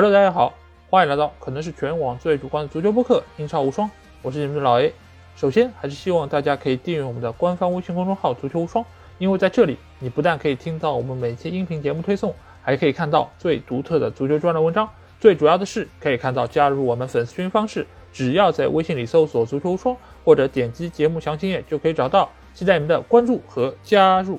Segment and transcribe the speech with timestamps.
[0.00, 0.54] Hello，大家好，
[0.90, 3.88] 欢迎来到可能是全网最主观的足球播客《英超无双》，
[4.22, 4.94] 我是你们的老 A。
[5.34, 8.84] 首先，还是希望大家可以订阅我们的官方微信公众号“足球无双”，
[9.18, 14.88] 因为在这里，你不但可以听到我们每期音频节目推送，还可以看到最独特的足球专栏文章。
[15.18, 22.30] 最主要的是，可以看到加入我们粉丝群方式，只要在微信里搜索“足球无双”或者点击节目详情页就可以找到。
[22.54, 24.38] 期待你们的关注和加入。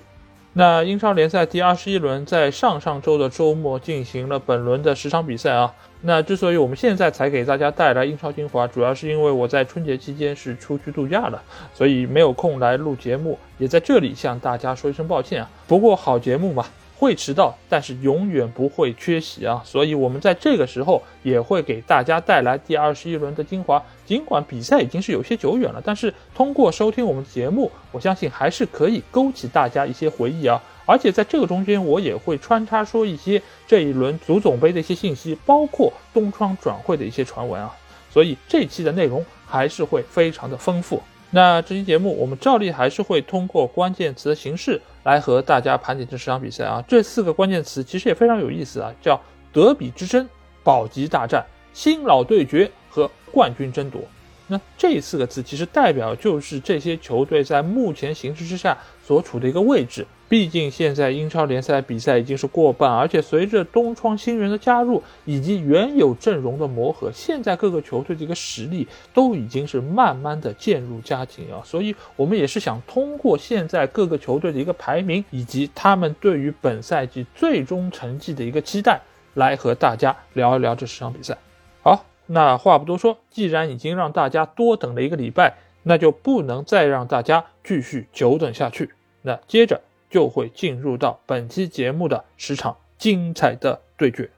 [0.60, 5.74] 那英超联赛第二十一轮在上上周的周末进行了本轮的十场比赛啊。
[6.02, 11.42] 那之所以我们现在才给大家带来英超精华，主要是因为我在春节期间是出去度假了，
[11.74, 15.50] 所以没有空来录节目，也在这里向大家说一声抱歉啊。
[15.66, 16.66] 不过好节目嘛。
[17.00, 19.62] 会迟到，但是永远不会缺席啊！
[19.64, 23.82] 所以，我们在这个时候也会给大家带来第二十一轮的精华。
[24.06, 30.62] 尽管比赛已经是有些久远了，但是通过收听我们的节目，我相信还是可以勾起大家一些回忆啊！
[30.86, 37.74] 而且在这个中间，我也会穿插说一些这一轮足总杯的一些信息，包括东窗转会的一些传闻啊！
[38.12, 41.02] 所以这期的内容还是会非常的丰富。
[41.32, 46.84] 那这期节目，我们照例还是会通过关键词的形式来和大家盘点这十场比赛啊。
[46.88, 49.20] 这四个关键词其实也非常有意思啊，叫
[49.54, 50.28] 德比之争、
[50.64, 54.02] 保级大战、新老对决和冠军争夺。
[54.48, 60.08] 那这四个字其实代表就是这些球队在目前形势之下所处的一个位置。
[60.30, 71.60] 毕竟现在英超联赛比赛已经是过半，而且随着东窗新人的加入以及原有阵容的磨合，现在各个球队的一个实力都已经是慢慢的渐入佳境啊。
[71.66, 79.02] 所以我们也是想通过现在各个球队的一个排名以及他们对于本赛季最终成绩的一个期待，
[79.34, 81.36] 来和大家聊一聊这十场比赛。
[81.82, 88.92] 好，那话不多说，既然已经让大家多等了一个礼拜，那就不能再让大家继续久等下去。
[89.24, 89.82] 那接着。
[90.10, 94.30] 就会进入到本期节目的十场精彩的对决。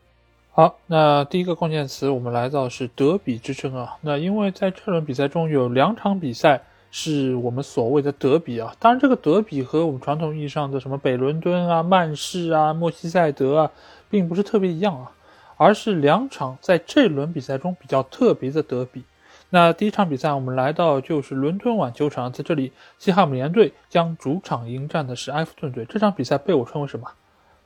[0.54, 3.98] 好，那第一个关键词我们来到是德比之争啊。
[4.02, 6.62] 那因为在这轮比赛中有两场比赛
[6.92, 8.76] 是我们所谓的德比啊。
[8.78, 13.72] 当然，这个德比和我们传统意义上的什么北伦敦啊、曼市啊、莫西塞德啊，
[14.10, 15.12] 并不是特别一样啊，
[15.56, 19.04] 而是两场在这轮比赛中比较特别的德比。
[19.54, 25.84] 那第一场比赛，我们来到就是伦敦碗球场，在这里，西汉姆联队将主场迎战的是埃弗顿队。
[25.84, 27.06] 这场比赛被我称为什么？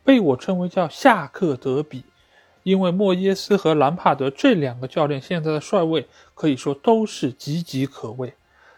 [0.03, 2.03] 被我称为叫下课德比，
[2.63, 8.33] 因为莫耶斯和兰帕德这两个教练现在的帅位可以说都是岌岌可危。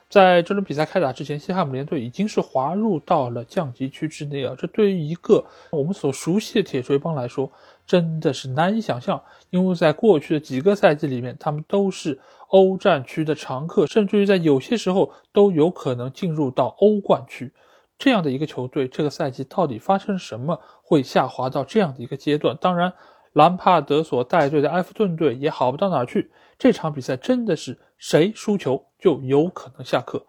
[0.09, 4.53] 在这轮比赛开打之前，西汉姆联队已经是滑入到了降级区之内啊！
[4.57, 7.49] 这对于一个我们所熟悉的铁锤帮来说，
[7.85, 12.19] 真的是难以想象，因为在过去的几个赛季里面，他们都是。
[12.47, 17.51] 欧战区的常客，甚至于在有些时候都有可能进入到欧冠区，
[17.97, 22.57] 这样的一个球队，这个赛季到底发生什么，会下滑到这样的一个阶段？
[22.61, 22.93] 当然，
[23.33, 26.31] 兰帕德所带队的埃弗顿队也好不到哪去。
[26.57, 30.25] 这场比赛真的是谁输球就有可能下课，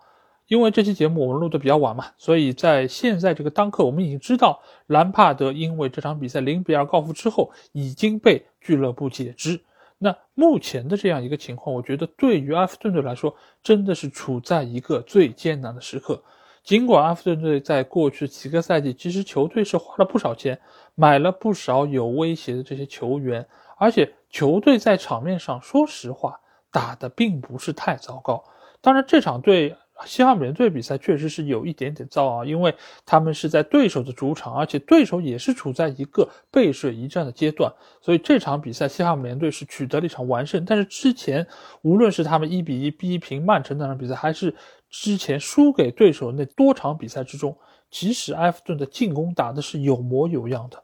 [0.46, 9.60] 因为这期节目我们录的比较晚嘛，所以在现在这个当刻，我们已经知道兰帕德因为这场比赛零比二告负之后，已经被俱乐部解职。
[9.98, 16.22] 那目前的这样一个情况，我觉得对于阿弗顿队来说，真的是处在一个最艰难的时刻。
[16.62, 20.60] 尽管阿弗顿队在过去几个赛季，其实球队是花了不少钱，
[20.94, 28.44] 买了不少有威胁的这些球员，而且球队在场面上，说实话，打的并不是太糟糕。
[28.80, 29.76] 当然，这场对。
[30.06, 40.64] 西汉姆联队比赛确实是有一点点糟啊，因为他们是在对手的主场，而且对手也是处在一个背水一战的阶段，所以这场比赛西汉姆联队是取得了一场完胜。
[40.64, 41.46] 但是之前
[41.82, 44.54] 无论是他们一比一逼平曼城那场比赛，还是
[44.88, 47.56] 之前输给对手那多场比赛之中，
[47.90, 50.82] 即使埃弗顿的进攻打的是有模有样的，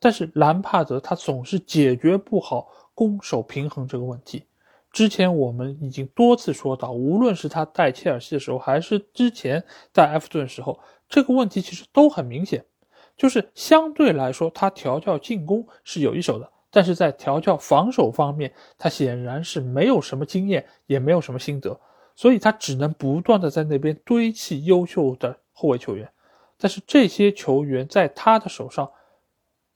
[0.00, 4.44] 但是兰帕德他总是解决不好攻守平衡这个问题。
[4.92, 10.78] 之前我们已经多次说到，无论是他带切尔西的时候，还是之前带埃弗顿时候，
[11.08, 12.62] 这个问题其实都很明显，
[13.16, 21.80] 就是相对来说他调教进攻是有一手的，但是在调教防守方面，他显然是没有什么经验，也没有什么心得，
[22.14, 26.06] 所以他只能不断的在那边堆砌优秀的后卫球员，
[26.58, 28.90] 但是这些球员在他的手上，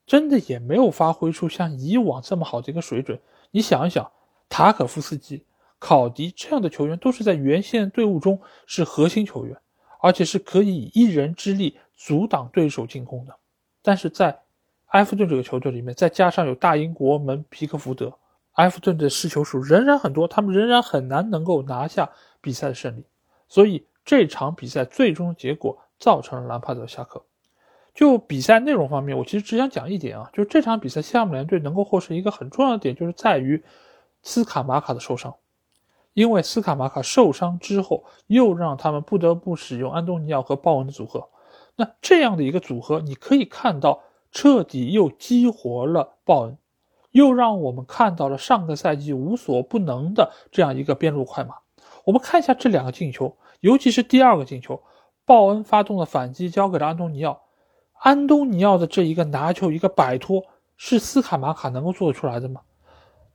[0.05, 3.19] 真的也没有发挥出像以往这么好的一个水准，
[3.51, 4.13] 你想一想。
[4.49, 5.45] 塔可夫斯基、
[5.79, 9.57] 考迪这样的球员都是在原先队伍中是核心球员，
[10.01, 13.35] 而且是可以以一人之力阻挡对手进攻的。
[13.83, 14.39] 但是在
[14.87, 18.13] 埃弗顿这个球队里面，再加上有大英国门皮克福德，
[18.53, 22.11] 埃弗顿的失球数仍然很多，他们仍然很难能够拿下
[22.41, 23.05] 比赛的胜利。
[23.49, 27.23] 所以这场比赛最终的结果造成了兰帕德下课。
[27.95, 33.63] 就比赛内容方面，我其实只想讲一点啊，就是这场比赛西汉姆联队能够获胜一个很重要的点，就是在于
[34.27, 35.33] 斯卡马卡的受伤。
[36.15, 41.29] 因为斯卡马卡受伤之后，又让他们不得不使用安东尼奥和鲍恩的组合。
[41.77, 44.01] 那这样的一个组合，你可以看到
[44.33, 46.59] 彻底又激活了鲍恩，
[47.13, 51.55] 又让我们看到了上个赛季无所不能的这样一个边路快马。
[52.05, 54.83] 我们看一下这两个进球，尤其是第二个进球，
[55.25, 57.43] 鲍恩发动了反击，交给了安东尼奥。
[57.93, 60.43] 安东尼奥的这一个拿球一个摆脱，
[60.77, 62.63] 是斯卡马卡能够做得出来的吗？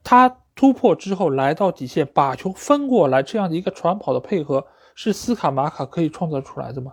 [0.04, 6.92] 他突破之后来到底线，把球分过来，这样的一个传跑的配合，是斯卡马卡可以创造出来的吗？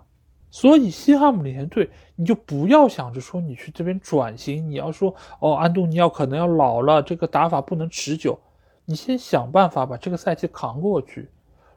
[0.50, 8.36] 所以西汉姆联队，你就不要想着说你去这边转型，你要说哦，安东尼奥可能要老了，这个打法不能持久，
[8.84, 11.30] 你先想办法把这个赛季扛过去。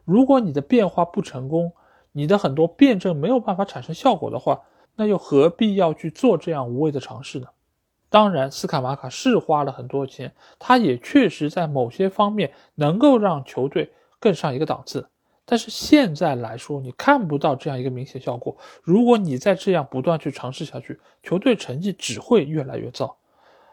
[0.04, 1.72] 如果你的变化不成功，
[2.10, 4.62] 你的很多辩证没有办法产生效果的话，
[4.96, 7.46] 那又何必要去做这样无谓的尝试呢？
[8.14, 13.90] 当然，斯卡马卡是花了很多钱，他也确实在某些方面能够让球队
[14.20, 15.08] 更上一个档次。
[15.44, 18.56] 但是现在来说，你看不到这样一个明显效果。
[18.84, 23.16] 如果你再这样不断去尝试下去，球队成绩只会越来越糟。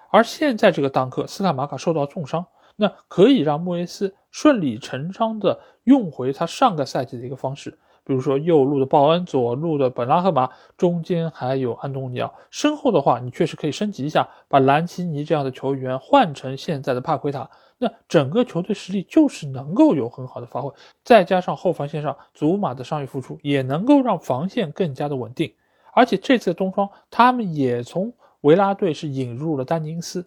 [0.10, 2.44] 而现在这个当刻，斯卡马卡受到重伤，
[2.78, 7.78] 那可以让莫耶斯顺理成章的用回他上个赛季的一个方式。
[8.04, 20.72] 比如说右路的鲍恩，左路的本拉赫马，中间还有安东尼奥，身后的话你确实可以升级一下，把兰奇尼这样的球员换成现在的帕奎塔，那整个球队实力就是能够有很好的发挥，
[21.04, 25.54] 再加上后防线上祖马的伤愈复出，也能够让防线更加的稳定。
[25.94, 30.26] 而且这次的冬窗，他们也从维拉队是引入了丹尼斯，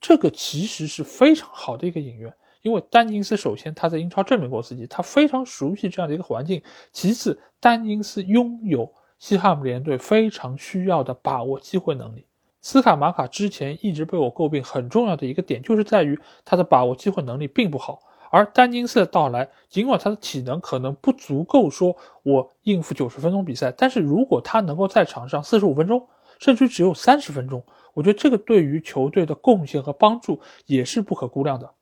[0.00, 2.32] 这个其实是非常好的一个引援。
[2.62, 6.62] 因为丹尼斯首先他在英超证明过自己，他非常熟悉这样的一个环境。
[6.92, 12.26] 其次，丹尼斯拥有西汉姆联队非常需要的把握机会能力。
[12.60, 18.00] 斯卡马卡之前一直被我诟病，很重要的一个点就是在于他的把握机会能力并不好。
[18.30, 26.06] 而丹尼斯的到来，尽管他的体能可能不足够说我应付九十分钟比赛，但是如果他能够在场上四十五分钟，
[26.38, 27.64] 甚至只有三十分钟，
[27.94, 31.72] 我觉得这个对于球队的贡献和帮助也是不可估量的。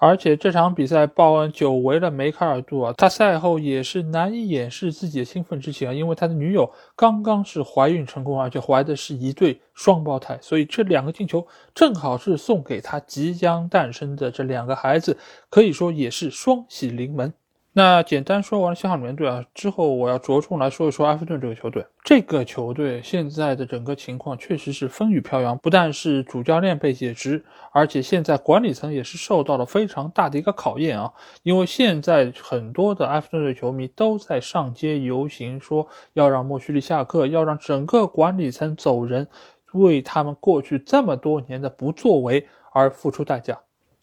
[0.00, 2.94] 而且这场比赛，鲍恩久违了梅开二度啊！
[2.96, 15.18] 他赛后也是难以掩饰自己的兴奋之情啊，因为他的女友刚刚是怀孕成功，而且怀的是一对双胞胎，所以这两个进球正好是送给他即将诞生的这两个孩子，
[15.50, 17.34] 可以说也是双喜临门。
[17.78, 21.86] 那简单说完了西汉姆联队啊，之后我要着重来说一说埃弗顿这个球队。
[22.02, 31.12] 这个球队现在的整个情况确实是风雨飘扬，不但是主教练被解职，而且现在管理层也是受到了非常大的一个考验啊。
[31.44, 39.28] 因为现在很多的埃弗顿队球迷都在上街游行，说要让莫须利下课，要让整个管理层走人，
[39.74, 43.56] 为他们过去这么多年的不作为而付出代价。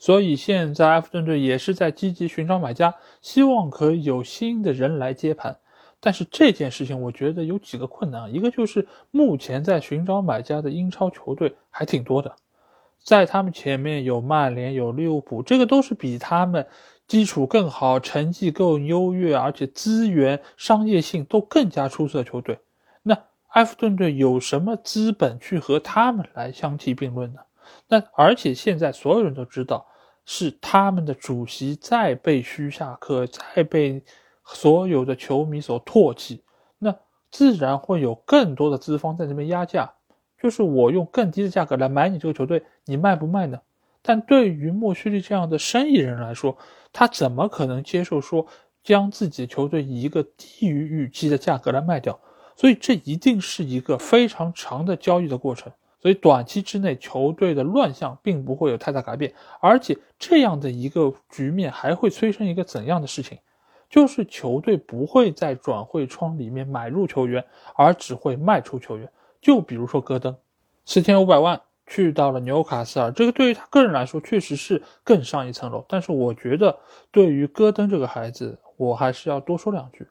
[0.06, 2.94] 所以现在埃弗顿队也是在积极寻找买家，
[3.24, 5.58] 希望可以有新的人来接盘。
[6.00, 12.36] 但是这件事情我觉得有几个困难，一个就是目前在寻找买家的英超球队还挺多的，
[13.02, 16.68] 在他们前面有曼联、有利物浦，这个都是比他们
[17.08, 22.60] 基础更好、成绩更优越，而且资源、商业性都更加出色的球队。
[23.02, 23.18] 那
[23.54, 27.40] 埃弗顿队有什么资本去和他们来相提并论呢？
[27.88, 29.88] 那而且现在所有人都知道，
[30.26, 34.02] 是他们的主席在被虚下课，在被
[34.44, 36.44] 所有的球迷所唾弃，
[36.80, 36.96] 那
[37.32, 39.94] 自然会有更多的资方在这边压价，
[40.42, 43.60] 就是我用更低的价格来买你这个球队，你卖不卖呢？
[44.02, 46.58] 但对于莫须利这样的生意人来说，
[46.94, 48.46] 他怎么可能接受说
[48.84, 52.20] 将自己的球队以一个低于预期的价格来卖掉？
[52.56, 55.74] 所以这一定是一个非常长的交易的过程。
[56.06, 63.40] 所以短期之内，球队的乱象并不会有太大改变，而且这样的一个局面还会催生一个怎样的事情？
[63.90, 67.44] 就是球队不会在转会窗里面买入球员，
[67.74, 69.10] 而只会卖出球员。
[69.42, 70.36] 就比如说戈登，
[70.86, 75.84] 四千五百万去到了纽卡斯尔，这个对于他个人来说确实是更上一层楼。
[75.90, 76.78] 但是我觉得，
[77.10, 80.08] 对于戈登这个孩子，我还是要多说两句。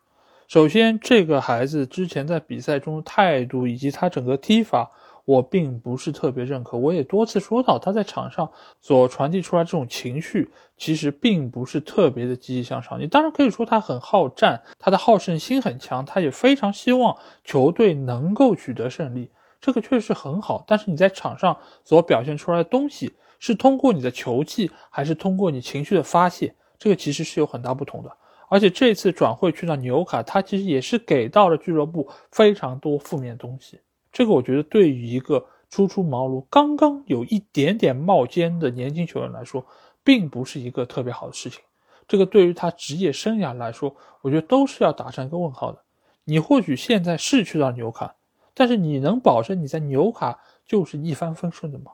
[0.48, 4.90] 首先，这个孩子之前在比赛中的态度以及他整个踢法。
[5.24, 8.50] 我并不是特别认可，我也多次说到他在场上
[8.80, 13.00] 所传递出来这种情绪，其实并不是特别的积极向上。
[13.00, 20.62] 你当然可以说他很好战，他的好胜心很强，他也非常希望球队能够取得胜利，这个确实很好。
[20.66, 28.10] 但是你在场上所表现出来的东西，是通过你的球技，还是通过你情绪的发泄，这个其实是有很大不同的。
[28.50, 33.80] 而且这次转会去到纽卡，他其实也是给到了俱乐部非常多负面东西。
[34.14, 39.66] 这个我觉得对于一个初出茅庐、刚刚有一点点冒尖的年轻球员来说，
[40.04, 41.60] 并不是一个特别好的事情。
[42.06, 45.82] 这个对于他职业生涯来说，我觉得都是要打上一个问号的。
[46.22, 48.14] 你或许现在是去到纽卡，
[48.54, 51.90] 但是你能保证你在纽卡就是一帆风顺的吗？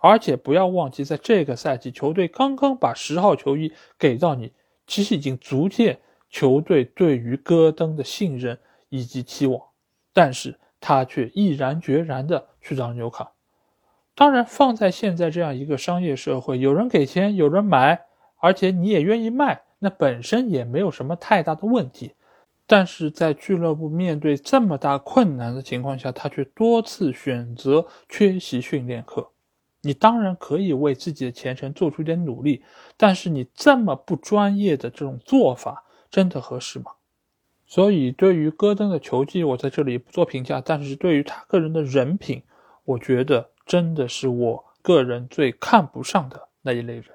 [0.00, 4.50] 而且不要忘记，在这个赛季，球队刚刚把十号球衣给到你，
[4.88, 8.58] 其实已经足见球队对于戈登的信任
[8.88, 9.62] 以及期望。
[10.12, 13.32] 但是他却毅然决然的去到纽卡。
[14.14, 18.02] 当然，放在现在这样一个商业社会，有人给钱，有人买。
[18.36, 22.12] 而且你也愿意卖，那本身也没有什么太大的问题。
[22.66, 29.30] 但是在俱乐部面对这么大困难的情况下，他却多次选择缺席训练课。
[29.80, 32.62] 你当然可以为自己的前程做出一点努力，
[32.98, 36.92] 但是你这么不专业的这种做法，真的合适吗？
[37.74, 40.62] 所以，对于戈登的球技，我在这里不做评价。
[40.64, 42.44] 但是对于他个人的人品，
[42.84, 47.06] 我觉得真的是我个人最看不上的那一类人。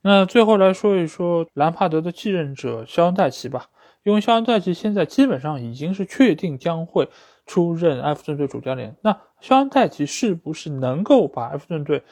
[0.00, 3.68] 那最后来说一说兰帕德的继任者肖恩·戴奇吧，
[4.02, 7.08] 因为肖恩·戴奇现在基本上已经是确定将会
[7.46, 8.96] 出任埃弗顿队主教练。
[9.02, 12.02] 那肖恩·戴奇是不是能够把埃弗顿队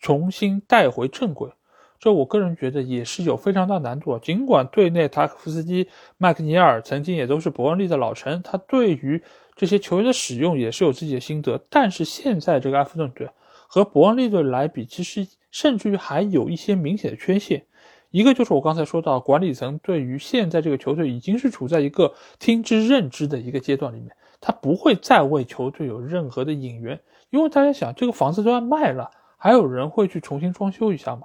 [0.00, 1.52] 重新带回正轨？
[2.00, 4.18] 这我个人觉得也是有非常大难度啊。
[4.20, 5.88] 尽管队内塔可夫斯基、
[6.18, 9.22] 麦克尼尔曾经也都是伯恩利的老臣，他对于
[9.54, 13.28] 这些球员的使用也是有自己的心得，但是现在这个埃弗顿队
[13.68, 15.28] 和伯恩利队来比，其实。
[15.52, 17.64] 甚至于还有一些明显的缺陷，
[18.12, 31.22] 一个就是我刚才说到，管理层对于现在这个球队已经是处在一个听之任之的一个阶段里面，他不会再为球队有任何的引援，因为大家想，这个房子都要卖了，还有人会去重新装修一下吗？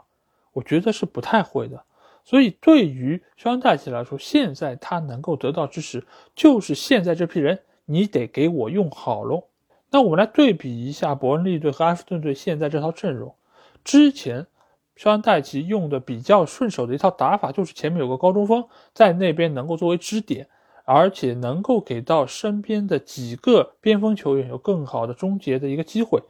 [0.56, 1.84] 我觉得是不太会的。
[2.24, 9.44] 所以对于肖恩·戴奇来说，现在他能够得到支持，就是现在这批人，你得给我用好喽。
[9.92, 13.36] 那我们来对比一下伯恩利队和埃弗顿队现在这套阵容。
[13.84, 14.48] 之前，
[14.96, 20.48] 肖恩·戴奇用的比较顺手的一套打法，就是前面有个高中锋在那边能够作为支点，
[20.86, 26.24] 而且能够给到身边的几个边锋球员有更好的终结的一个机会。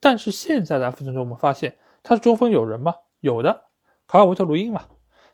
[0.00, 2.94] 但是现在的埃弗顿队，我们发现他的中锋有人吗？
[3.20, 3.64] 有的，
[4.06, 4.82] 卡尔维特·卢因嘛。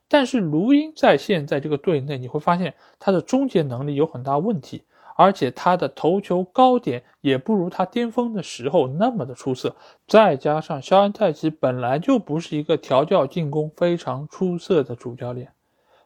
[0.09, 4.85] 但是卢因在现在这个队内，你会发现他的终结能力有很大问题。
[5.21, 9.75] 而且他的头球高点也不如他巅峰的时候那么的出色，
[10.07, 15.51] 再加上肖恩·泰奇本来就不是一个调教进攻非常出色的主教练，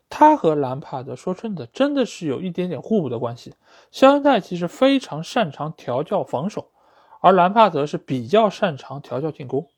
[0.08, 3.52] 他和兰帕德说真的真的是有一点点互补的关系。
[3.90, 6.70] 肖恩·泰奇是非常擅长调教防守，
[7.20, 9.68] 而兰帕德是比较擅长调教进攻，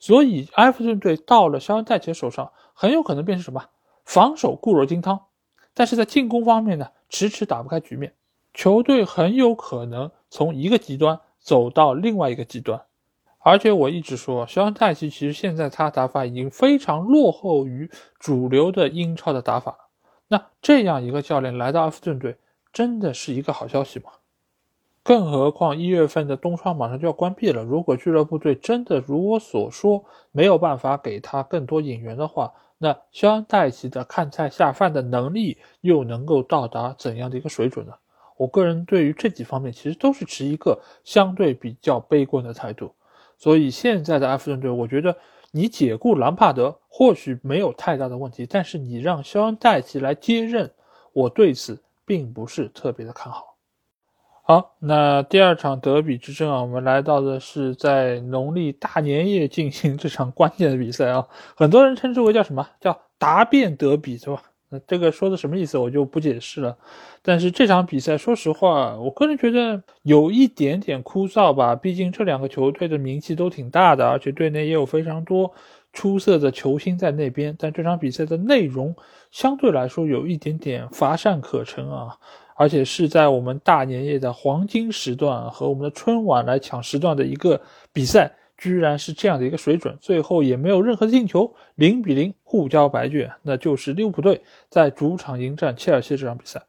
[0.00, 3.66] 所以埃弗顿队到了肖恩·戴奇手上，很有可能变成什么？
[4.04, 5.26] 防守固若金汤，
[5.74, 8.14] 但是在进攻方面呢，迟迟打不开局面。
[8.52, 12.82] 球队很有可能从一个极端走到另外一个极端，
[13.38, 17.88] 而且我一直说，肖恩·戴奇其实现在他打法已经非常落后于
[18.18, 19.78] 主流的英超的打法了。
[20.28, 22.38] 那这样一个教练来到埃弗顿队，
[22.72, 24.10] 真的是一个好消息吗？
[25.02, 37.92] 更何况一月份的冬窗马上就要关闭了，如果俱乐部队真的如我所说没有办法给他更多引援的话，那肖恩·戴奇的看菜下饭的能力又能够到达怎样的一个水准呢？
[38.36, 42.94] 我个人对于这几方面其实都是持一个相对比较悲观的态度，
[43.36, 45.16] 所以现在的埃弗顿队，我觉得
[45.50, 50.70] 你解雇兰帕德或许没有太大的问题，但是你让肖恩·戴奇来接任，
[51.12, 53.49] 我对此并不是特别的看好。
[54.50, 64.42] 好，那第二场德比之争啊，我们来到的是在农历大年夜进行这场关键的比赛啊，很多人称之为叫什么叫答辩德比，是吧？
[64.70, 66.76] 那这个说的什么意思，我就不解释了。
[67.22, 71.76] 但是这场比赛，说实话，我个人觉得有一点点枯燥吧。
[71.76, 75.54] 毕竟这两个球队的名气都挺大的，而且队内也有非常多
[75.92, 77.54] 出色的球星在那边。
[77.56, 78.96] 但这场比赛的内容
[79.30, 82.16] 相对来说有一点点乏善可陈啊，
[82.60, 87.58] 而且是在我们大年夜的黄金时段和我们的春晚来抢时段的一个
[87.90, 88.30] 比赛。
[88.58, 96.60] 居然是这样的一个水准，最后也没有任何的进球，零比零互交白卷，那就是利物浦队在主场迎战切尔西这场比赛。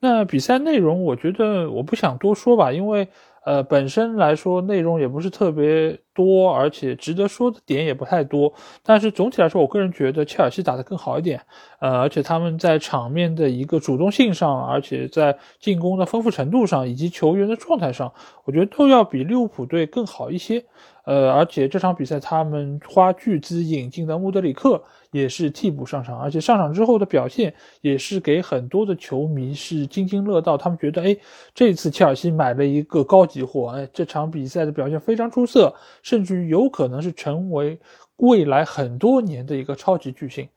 [0.00, 3.06] 那比赛内容，我觉得我不想多说吧，因为
[3.44, 8.52] 呃本身来说内容也不是特别多，而且值得说的点也不太多。
[8.82, 11.40] 但是总体来说，我个人觉得切尔西打得更好一点。
[11.80, 18.12] 呃，而且他们在场面的一个主动性上，而且在进攻的丰富程度上，以及球员的状态上，
[18.44, 20.64] 我觉得都要比利物浦队更好一些。
[21.04, 24.82] 呃，而且这场比赛他们花巨资引进的穆德里克
[25.14, 30.56] 也是替补上场，而且上场之后的表现也是给很多的球迷是津津乐道。
[30.56, 31.16] 他们觉得，哎，
[31.54, 37.78] 这次切尔西买了一个高级货，哎，这场比赛的表现非常出色，甚至于有可能是成为
[38.16, 40.48] 未来很多年的一个超级巨星。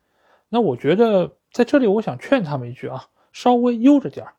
[0.50, 4.34] 那我觉得在这里，我想劝他们一句啊，稍微悠着点儿。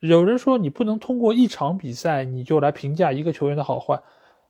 [0.00, 3.98] 有人说你不能通过一场比赛你就来评价一个球员的好坏。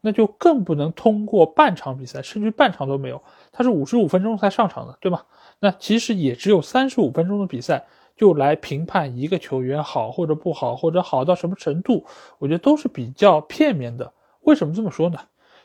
[0.06, 5.22] 那就更不能通过半场比赛，甚至半场都没有，他是五十五分钟才上场的，对吗？
[5.60, 12.04] 那其实也只有三十五分钟的比赛，就来评判一个球员好或者不好，或者好到什么程度，
[12.38, 14.12] 我觉得都是比较片面的。
[14.42, 15.18] 为什么这么说呢？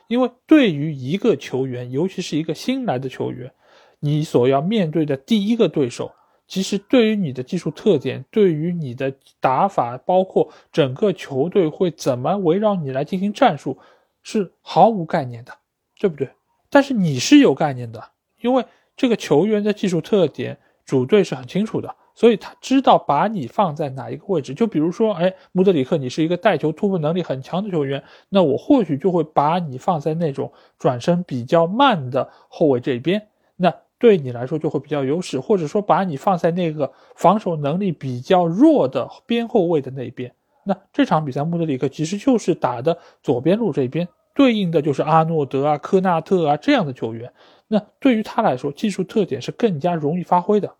[0.08, 3.52] 因为对于一个球员，尤其是一个新来的球员，
[3.98, 6.10] 你所要面对的第一个对手，
[6.46, 13.76] 其实对于你的技术特点，对于你的打法，包括整个球队会怎么围绕你来进行战术。
[14.22, 15.52] 是毫无概念的，
[15.98, 16.30] 对不对？
[16.68, 18.10] 但是你是有概念的，
[18.40, 18.64] 因为
[18.96, 24.54] 这个球员的技术特点，主队是很清楚的，所以他知道把你放在哪一个位置。
[24.54, 40.32] 就比如说，哎，穆德里克，你是一个带球突破能力很强的球员，那我或许就会把你放在那种转身比较慢的后卫这边，那对你来说就会比较优势，或者说把你放在那个防守能力比较弱的边后卫的那边。
[40.70, 47.32] 那这场比赛，穆德里克其实就是打的左边路这边，对应的就是阿诺德啊、科纳特啊这样的球员。
[47.66, 50.72] 那对于他来说，技术特点是更加容易发挥的。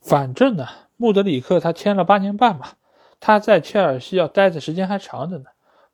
[0.00, 2.68] 反正呢，穆德里克他签了八年半嘛，
[3.20, 5.44] 他在切尔西要待的时间还长着呢。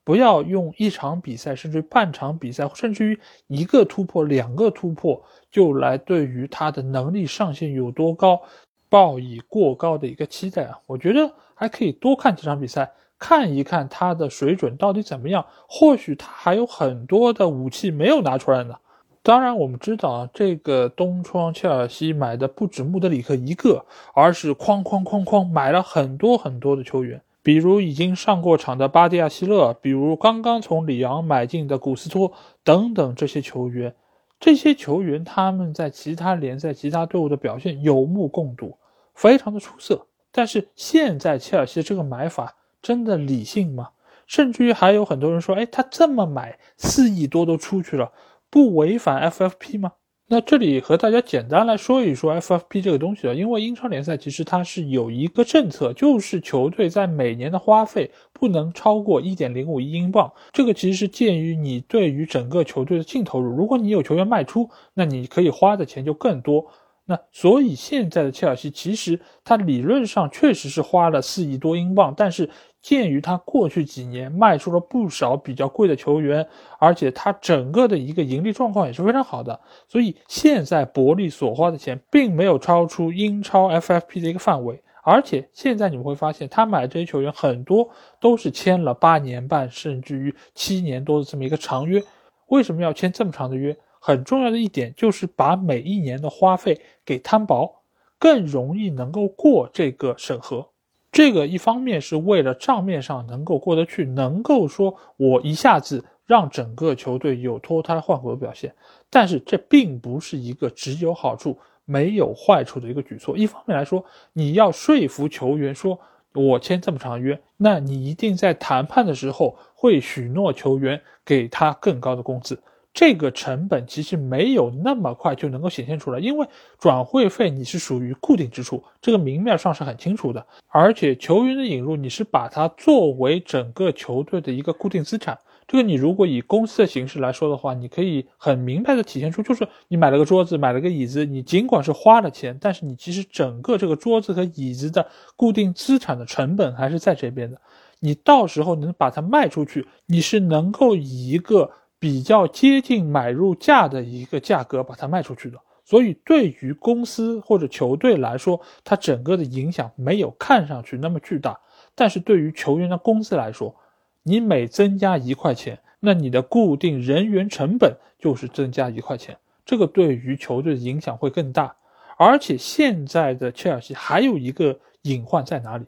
[0.05, 3.19] 不要用一场比赛，甚至半场比赛，甚至于
[3.49, 8.41] 一个突破、两个突破，就来对于他的能力上限有多高，
[8.89, 10.79] 抱以过高的一个期待啊！
[10.87, 12.89] 我觉得还可以多看几场比赛。
[13.19, 18.77] 看一看他的水准到底怎么样，或许他还有很多的武器没有拿出来呢。
[19.23, 33.95] 当然，我们知道啊，这个东窗切尔西买的不止穆德里克一个，而是哐哐哐哐买了很多很多的球员，比如已经上过场的巴蒂亚希勒，比如刚刚从里昂买进的古斯托等等这些球员。
[34.39, 38.77] 这些球员他们在其他联赛、其他队伍的表现有目共睹，
[39.15, 40.07] 非常的出色。
[40.31, 42.55] 但是现在切尔西这个买法。
[42.87, 43.89] 真的理性吗？
[44.29, 48.13] 甚至于还有很多人说，哎，他这么买四亿多都出去了，
[48.49, 49.95] 不违反 FFP 吗？
[50.29, 60.33] 那这里和大家简单来说一说 FFP 这个东西啊，因为英超联赛其实它是有一个政策，就是球队在每年的花费不能超过一点零五亿英镑。
[60.53, 66.67] 这个其实是鉴于你对于整个球队的净投入，如果你有球员卖出，那你可以花的钱就更多。
[67.09, 72.49] 那所以现在的切尔西其实它理论上确实是花了四亿多英镑，但是。
[72.83, 84.83] 鉴于他过去几年卖出了不少比较贵的球员，而且他整个的一个盈利状况也是非常好的，所以现在伯利所花的钱并没有超出英超 FFP 的一个范围。
[85.03, 87.89] 而且现在你们会发现，他买这些球员很多
[88.21, 92.03] 都是签了八年半甚至于七年多的这么一个长约。
[92.49, 93.77] 为什么要签这么长的约？
[94.01, 97.83] 很重要的一点就是把每一年的花费给摊薄，
[98.19, 100.69] 更容易能够过这个审核。
[101.17, 108.75] 这个一方面是为了账面上能够过得去，能够说我一下子让整个球队有脱胎换骨的表现，
[109.09, 113.35] 但是这并不是一个只有好处没有坏处的一个举措。
[113.35, 115.99] 一方面来说，你要说服球员说，
[116.35, 122.63] 我签这么长约，那你一定在谈判的时候会许诺球员给他更高的工资。
[122.97, 130.47] 这个成本其实没有那么快就能够显现出来，因为转会费你是属于固定支出，这个明面上是很清楚的。
[130.69, 135.39] 而且球员的引入，你是把它作为整个球队的一个固定资产。
[135.69, 145.07] 这个你如果以公司的形式来说的话，你可以很明白的体现出，就是你买了个桌子，买了个椅子，你尽管是花了钱，但是你其实整个这个桌子和椅子的
[145.37, 147.61] 固定资产的成本还是在这边的。
[148.01, 151.71] 你到时候能把它卖出去，你是能够以一个。
[151.99, 161.59] 比较接近买入价的一个价格把它卖出去的，所以对于公司或者球队来说，它整个的影响没有看上去那么巨大。
[161.95, 163.75] 但是对于球员的工资来说，
[164.23, 171.77] 你每增加一块钱，那你的固定人员成本就是增加一块钱，这个对于球队的影响会更大。
[172.19, 175.87] 而且现在的切尔西还有一个隐患在哪里？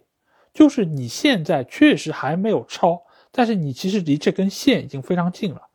[0.55, 5.68] 就是你现在确实还没有超，但是你其实离这根线已经非常近了。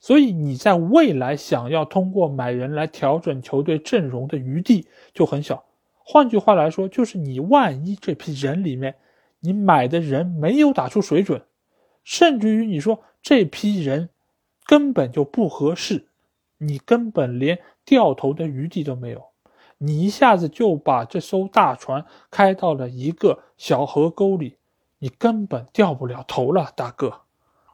[0.00, 5.64] 所以你在未来想要通过买人来调整球队阵容的余地就很小。
[6.04, 8.94] 换句话来说，就是你万一这批人里面，
[9.40, 11.42] 你买的人没有打出水准，
[12.04, 14.08] 甚至于你说这批人
[14.64, 16.08] 根本就不合适，
[16.58, 19.22] 你根本连掉头的余地都没有，
[19.78, 24.56] 你一下子就把这艘大船开到了一个小河沟里，
[24.98, 27.22] 你根本掉不了头了，大哥。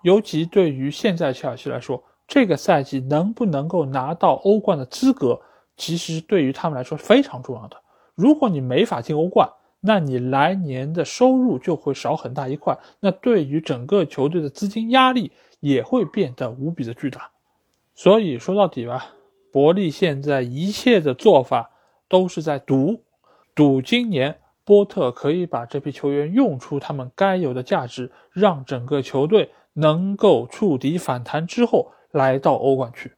[0.03, 5.41] 尤其对于现在切尔西来说，这个赛季能不能够拿到欧冠的资格，
[5.77, 7.77] 其实对于他们来说非常重要的。
[8.15, 17.31] 如果你没法进欧冠，那你来年的收入就会少很大一块，那对于整个球队的资金压力也会变得无比的巨大。
[17.95, 19.09] 所以说到底吧，
[19.53, 21.71] 伯利现在一切的做法
[22.09, 23.03] 都是在赌，
[23.55, 33.13] 赌今年波特可以把这批球员用出他们该有的价值，让整个球队能够触底反弹之后来到欧冠区。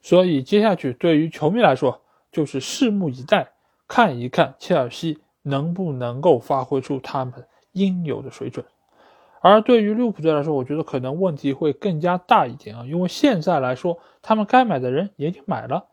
[0.00, 3.50] 所以接下去对于球迷来说，就是拭目以待。
[3.86, 7.34] 看一看切尔西能不能够发挥出他们
[7.72, 8.64] 应有的水准，
[9.42, 15.84] 而对于利物浦队来说，我觉得可能问题会更加大一点啊，因为现在来说，他们该买的人也已经买了，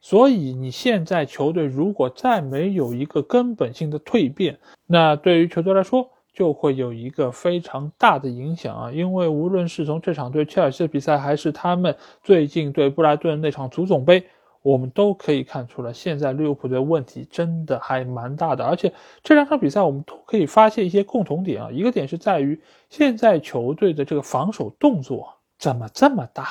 [0.00, 14.22] 所以你现在球队如果再没有一个根本性的蜕变，那对于球队来说就会有一个非常大的影响啊，因为无论是从这场对切尔西的比赛，还是他们最近对布莱顿那场足总杯。
[14.60, 21.70] 我们都可以看出来，现在利物浦的问题真的还蛮大的，而且这两场比赛我们都可以发现一些共同点啊。
[21.70, 26.48] 一个点是在于现在球队的这个防守动作怎么这么大？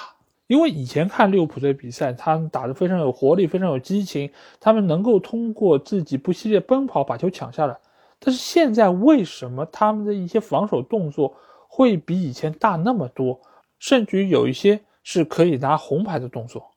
[0.48, 7.78] 因为以前看利物浦队比赛，他们打得非常有活力，非常有激情，他们能够通过自己不惜的奔跑把球抢下来。
[8.26, 13.40] 但是现在为什么他们的一些防守动作会比以前大那么多？
[13.78, 16.72] 甚至于有一些是可以拿红牌的动作。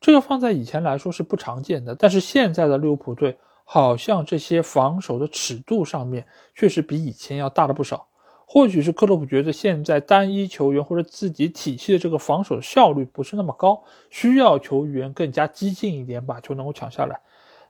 [0.00, 8.08] 这个放在以前来说是不常见的，但是现在的利物浦队好像这些防守的尺度上面确实比以前要大了不少。
[8.46, 17.20] 或许是克洛普觉得现在单一球员或者自己体系的这个防守效率不是那么高，需要球员更加激进一点，把球能够抢下来。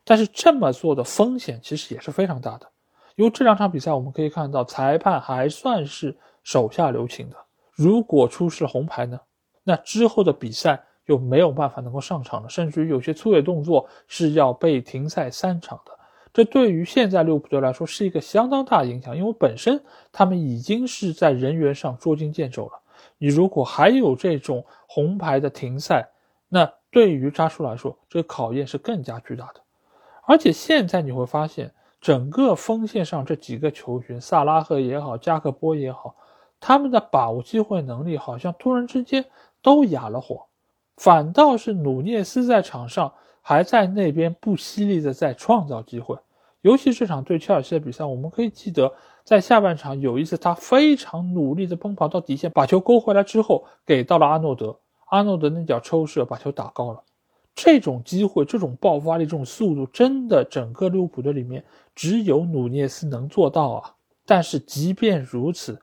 [0.04, 2.68] 但是这么做的风险其实也是非常大的，
[3.16, 7.36] 因为这两场比赛我们可以看到裁判还算是手下留情的。
[7.74, 9.20] 如果出示红牌呢，
[9.64, 10.82] 那之后的比赛。
[11.06, 15.92] 就没有办法能够上场了，甚至于有些粗野动作是要被停赛三场的。
[16.32, 22.72] 这对于现在利物浦队来说是一个相当大的影响，因为本身他们已经是在人员上捉襟见肘了。
[23.18, 26.08] 你如果还有这种红牌的停赛，
[26.48, 29.60] 那对于扎叔来说，这个考验是更加巨大的。
[30.26, 36.14] 而且现在你会发现，整个锋线上这几个球员，萨拉赫也好，加克波也好，
[36.60, 39.24] 他们的把握机会能力好像突然之间
[39.62, 40.46] 都哑了火。
[40.96, 46.16] 反倒是努涅斯在场上还在那边不犀利的在创造机会，
[46.62, 48.92] 尤其这场对切尔西的比赛，我们可以记得
[49.24, 57.02] 在下半场有一次他非常努力的奔跑到底线，把球勾回来之后给到了阿诺德，阿诺德那脚抽射把球打高了。
[57.56, 61.64] 这种机会、这种爆发力、这种速度，真的整个利物浦队里面
[61.94, 63.94] 只有努涅斯能做到啊！
[64.26, 65.80] 但是即便如此，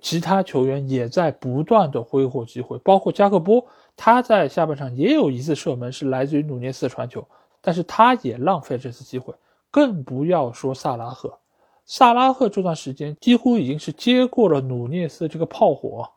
[0.00, 3.64] 其他球员也在不断的挥霍机会，包括加克波。
[3.94, 7.26] 他在下半场也有一次射门是来自于努涅斯的传球，
[7.62, 9.32] 但是他也浪费这次机会，
[9.70, 11.38] 更不要说萨拉赫。
[11.86, 16.10] 萨拉赫这段时间几乎已经是接过了努涅斯这个炮火，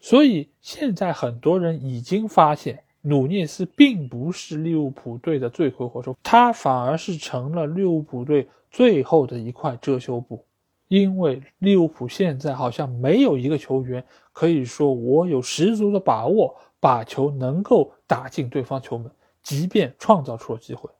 [0.00, 10.44] 所以现在很多人已经发现努涅斯并不是利物浦队的罪魁祸首，他反而是成了利物浦队最后的一块遮羞布，
[10.88, 16.56] 因为利物浦现在好像没有一个球员可以说我有十足的把握。
[16.82, 19.08] 把球能够打进对方球门，
[19.40, 20.90] 即便创造出了机会，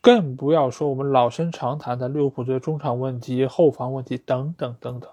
[0.00, 5.10] 更不要说我们老生常谈的利物浦队中场问题、后防问题等等等等。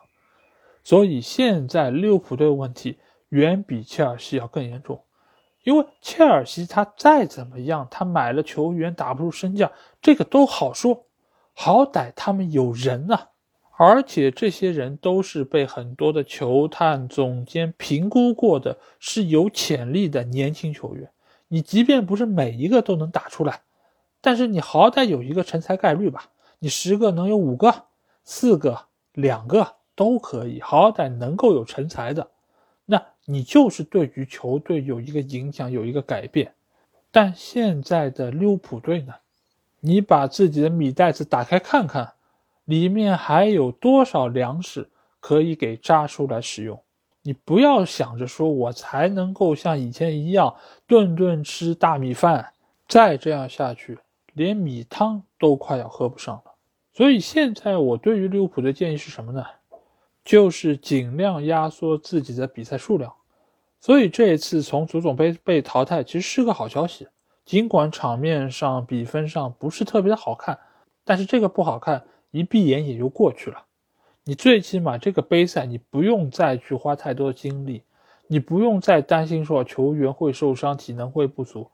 [0.86, 5.02] 所以现在利物浦队问题远比切尔西要更严重，
[5.66, 11.08] 因为切尔西他再怎么样，他买了球员打不出身价，这个都好说，
[11.54, 13.20] 好歹他们有人呐。
[13.78, 21.10] 而且这些人都是被很多的球探、总监评估过的，是有潜力的年轻球员。
[21.48, 23.62] 你即便不是每一个都能打出来，
[24.22, 26.30] 但是你好歹有一个成才概率吧？
[26.60, 27.86] 你十个能有五个、
[28.24, 32.30] 四个、两个都可以，好歹能够有成才的，
[33.26, 36.54] 你就是对于球队有一个影响，有一个改变。
[37.12, 39.14] 但现在的利物浦队呢？
[39.80, 42.14] 你把自己的米袋子打开看看。
[42.66, 46.82] 里面还有多少粮食可以给扎叔来使用？
[47.22, 50.56] 你不要想着说我才能够像以前一样
[50.88, 52.54] 顿顿吃大米饭，
[52.88, 54.00] 再这样下去，
[54.34, 56.54] 连米汤都快要喝不上了。
[56.92, 59.46] 所以现在我对于利物浦的建议是什么呢？
[60.26, 63.14] 就是尽量压缩自己的比赛数量。
[63.80, 67.08] 所以这一次从足总杯被淘汰，其实是个好消息。
[67.46, 70.58] 尽管场面上、比分上不是特别的好看，
[71.04, 73.64] 但是这个不好看一闭眼也就过去了。
[74.24, 77.84] 你最起码这个杯赛，你不用再去花太多的精力，
[78.26, 81.70] 你不用再担心说球员会受伤、体能会不足。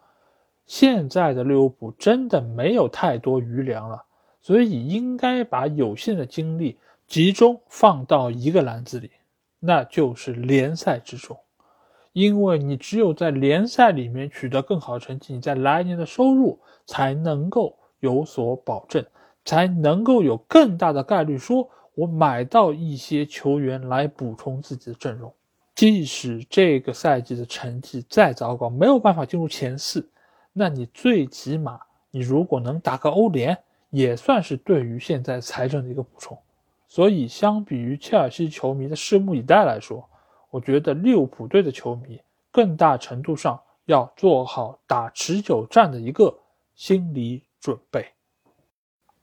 [0.65, 4.03] 现在的利物浦真的没有太多余粮了，
[4.41, 6.77] 所以应该把有限的精力
[7.11, 9.11] 集中放到一个篮子里，
[9.59, 11.37] 那就是联赛之中。
[12.13, 19.05] 因为你只有在联赛里面取得更好的成绩，你在来年的收入才能够有所保证，
[19.43, 21.69] 才能够有更大的概率说。
[21.95, 25.33] 我买到一些球员来补充自己的阵容，
[25.75, 30.09] 即使这个赛季的成绩再糟糕，没有办法进入前四，
[30.53, 31.77] 那你最起码
[32.09, 33.57] 你如果能打个欧联，
[33.89, 36.37] 也算是对于现在财政的一个补充。
[36.91, 40.09] 所以，相比于切尔西球迷的拭目以待来说，
[40.49, 42.19] 我觉得利物浦队的球迷
[42.51, 46.37] 更大程度上要做好打持久战的一个
[46.75, 48.05] 心理准备。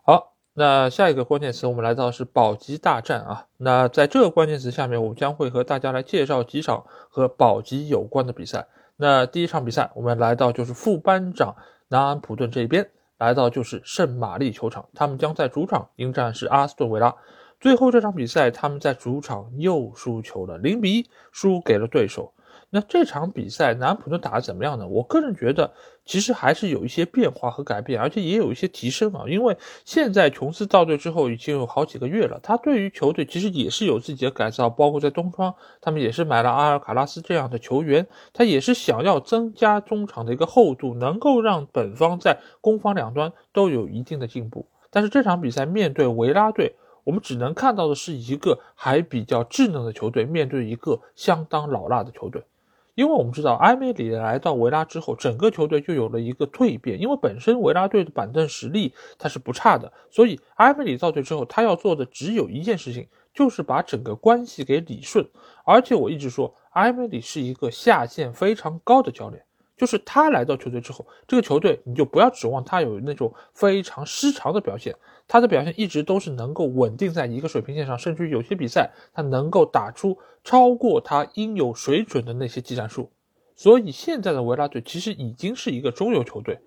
[0.02, 0.32] 好。
[0.54, 3.46] 那下一个关键词，我们来到是保级大战啊。
[3.58, 8.66] 那在这个关键词下面，我将会和大家来介绍几场和保级有关的比赛。
[8.96, 11.54] 那第一场比赛，我们来到就是副班长
[11.88, 17.14] 南安普顿这一边，来到就是圣玛丽球场，他们将在主场迎战是阿斯顿维拉。
[17.60, 22.32] 最后这场比赛，他们在主场又输球了，零比一输给了对手。
[22.70, 24.86] 那这场比赛南普顿打得怎么样呢？
[24.86, 25.72] 我个人觉得
[26.04, 29.24] 其实还是有一些变化和改变，而且也有一些提升啊。
[29.26, 44.68] 因为现在琼斯到队之后已经有好几个月了，他对于球队其实也是有自己的改造，包括在东窗，他们也是买了阿尔卡拉斯这样的球员，他也是想要增加中场的一个厚度，能够让本方在攻防两端都有一定的进步。
[44.90, 46.76] 但是这场比赛面对维拉队，
[47.08, 52.44] 我们只能看到的是一个还比较稚嫩的球队面对一个相当老辣的球队。
[52.94, 57.00] 因为我们知道，埃梅里来到维拉之后，整个球队就有了一个蜕变。
[57.00, 65.26] 因为本身维拉队的板凳实力它是不差的，所以埃梅里到队之后，他要做的只有一件事情，就是把整个关系给理顺。
[65.64, 69.42] 而且我一直说，埃梅里是一个下限非常高的教练。
[69.78, 74.94] 就是他来到球队之后，这个球队你就不要指望他有那种非常失常的表现，
[75.26, 83.10] 他的表现一直都是能够稳定在一个水平线上，甚至于有些比赛他能够打出超过他应有水准的那些技战术。
[83.54, 86.58] 所以现在的维拉队其实已经是一个中游球队，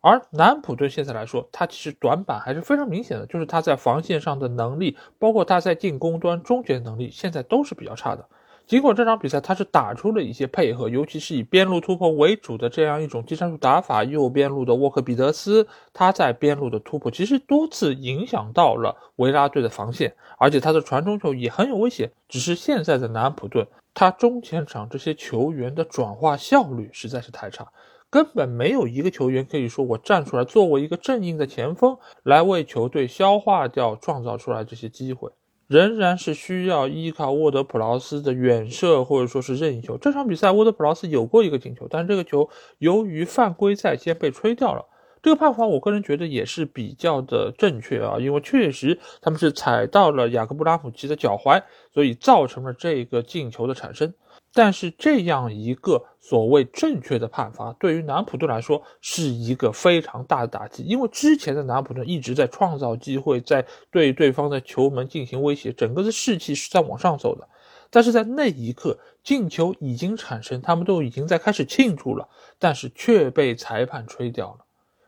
[0.00, 8.28] 而南普顿现在来说，他其实短板还是非常明显的，就是他在防线上的能力，包括他在进攻端终结能力，现在都是比较差的。
[8.66, 22.10] 尽管这场比赛他是打出了一些配合，尤其是以边路突破为主的这样一种技战术打法，右边路的沃克彼得斯他在边路的突破，其实多次影响到了维拉队的防线，而且他的传中球也很有危险。
[22.28, 27.68] 只是现在的南安普顿，他中前场这些球员的转化效率实在是太差，
[28.10, 35.30] 根本没有一个球员可以说我站出来作为一个正印的前锋来为球队消化掉创造出来这些机会。
[35.66, 39.98] 仍然是需要依靠沃德普劳斯的远射或者说是任意球。
[39.98, 42.48] 这场比赛沃德普劳斯有过一个进球，但是这个球
[42.78, 44.84] 由于犯规在先被吹掉了。
[45.22, 51.60] 这个判罚我个人觉得也是比较的正确啊，因为确实他们是踩到了雅各布拉姆奇的脚踝，
[51.92, 54.14] 所以造成了这个进球的产生。
[54.56, 67.46] 但是这样一个所谓正确的判罚，对于南普顿来说是一个非常大的打击，因为之前的南普顿一直在创造机会，在对对方的球门进行威胁，整个的士气是在往上走的。
[67.90, 72.26] 但是在那一刻，进球已经产生，他们都已经在开始庆祝了，
[72.58, 74.64] 但是却被裁判吹掉了。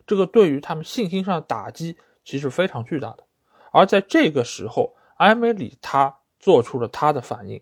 [0.07, 3.25] 这个对于他们信心上的打击其实非常巨大的。
[3.73, 7.59] 而在这个时候，埃梅里他做出了他的反应。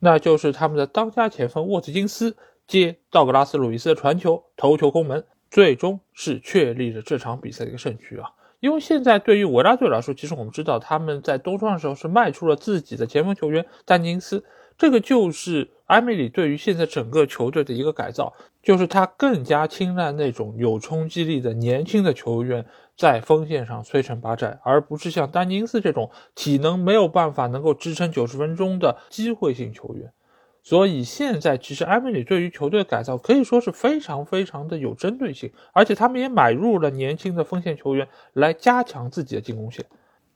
[0.00, 2.36] 那就是他们的当家前锋沃特金斯
[2.66, 8.30] 接道格拉斯·鲁伊斯的传球，头球攻门，最终是确立了这场比赛的一个胜局啊！
[8.60, 14.44] 因为现在对于维拉队来说，其实我们知道他们在冬窗的时候是卖出了自己的前锋球员丹尼斯，
[14.76, 18.32] 这个就是埃梅里对于现在整个球队的一个改造，
[18.62, 22.66] 就是他更加青睐那种有冲击力的年轻的球员。
[23.00, 30.12] 在锋线上摧城拔寨，而不是像丹尼斯这种体能没有办法能够支撑九十分钟的机会性球员。
[30.62, 39.86] 所以现在其实埃梅里对于球队的改造可以说是非常非常的有针对性，而且他们也买入了年轻的锋线球员来加强自己的进攻线。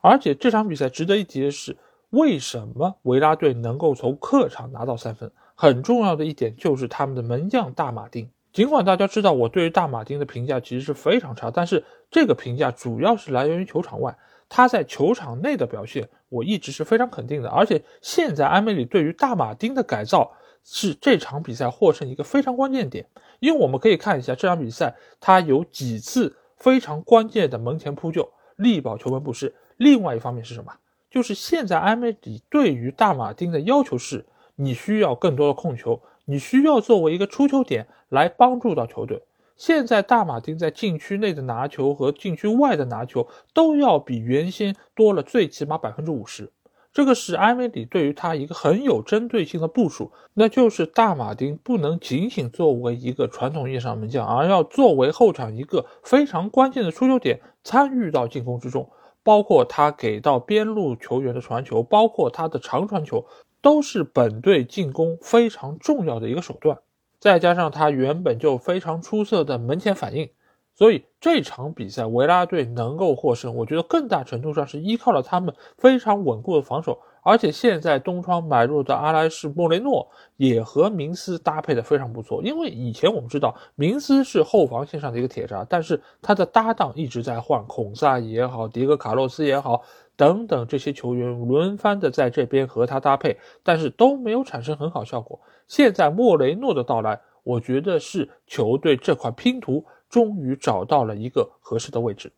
[0.00, 1.76] 而且这场比赛值得一提的是，
[2.08, 5.30] 为什么维拉队能够从客场拿到三分？
[5.54, 8.30] 很重要的一点就是他们的门将大马丁。
[8.54, 14.16] 尽管大家知道我对于大马丁的评价其实是非常差，但是这个评价主要是来源于球场外，
[14.48, 17.48] 他在球场内的表现我一直是非常肯定的。
[17.50, 23.04] 而且现在埃梅里对于大马丁的改造是这场比赛获胜一个非常关键点，
[23.40, 29.52] 因为我们可以看一下这场比赛他有几次非常关键的门前扑救，力保球门不失。
[29.78, 30.72] 另外一方面是什么？
[31.10, 36.00] 就是现在埃梅里对于大马丁的要求是，你需要更多的控球。
[36.24, 39.22] 你需要作为一个出球点来帮助到球队。
[39.56, 46.50] 现在大马丁在禁区内的拿球和禁区外的拿球都要比原先多了最起码百分之五十，
[46.92, 58.90] 这个是埃梅里对于他一个很有针对性的部署，那就是大马丁不能仅仅作为一个传统意义上门将，而要作为后场一个非常关键的出球点，参与到进攻之中，
[59.22, 63.24] 包括他给到边路球员的传球，包括他的长传球。
[63.64, 66.78] 都是本队进攻非常重要的一个手段，
[67.18, 70.28] 再加上他原本就非常出色的门前反应，
[70.74, 89.82] 所以这场比赛维拉队能够获胜，我觉得更大程度上是依靠了他们非常稳固的防守，而且现在东窗买入的阿莱士莫雷诺也和明斯搭配的非常不错，因为以前我们知道明斯是后防线上的一个铁闸，但是他的搭档一直在换，孔萨也好，迪戈卡洛斯也好。
[90.16, 95.40] 等等，这些球员轮番的在这边和他搭配，但是都没有产生很好效果。
[95.66, 102.30] 现在莫雷诺的到来，我觉得是球队这块拼图终于找到了一个合适的位置。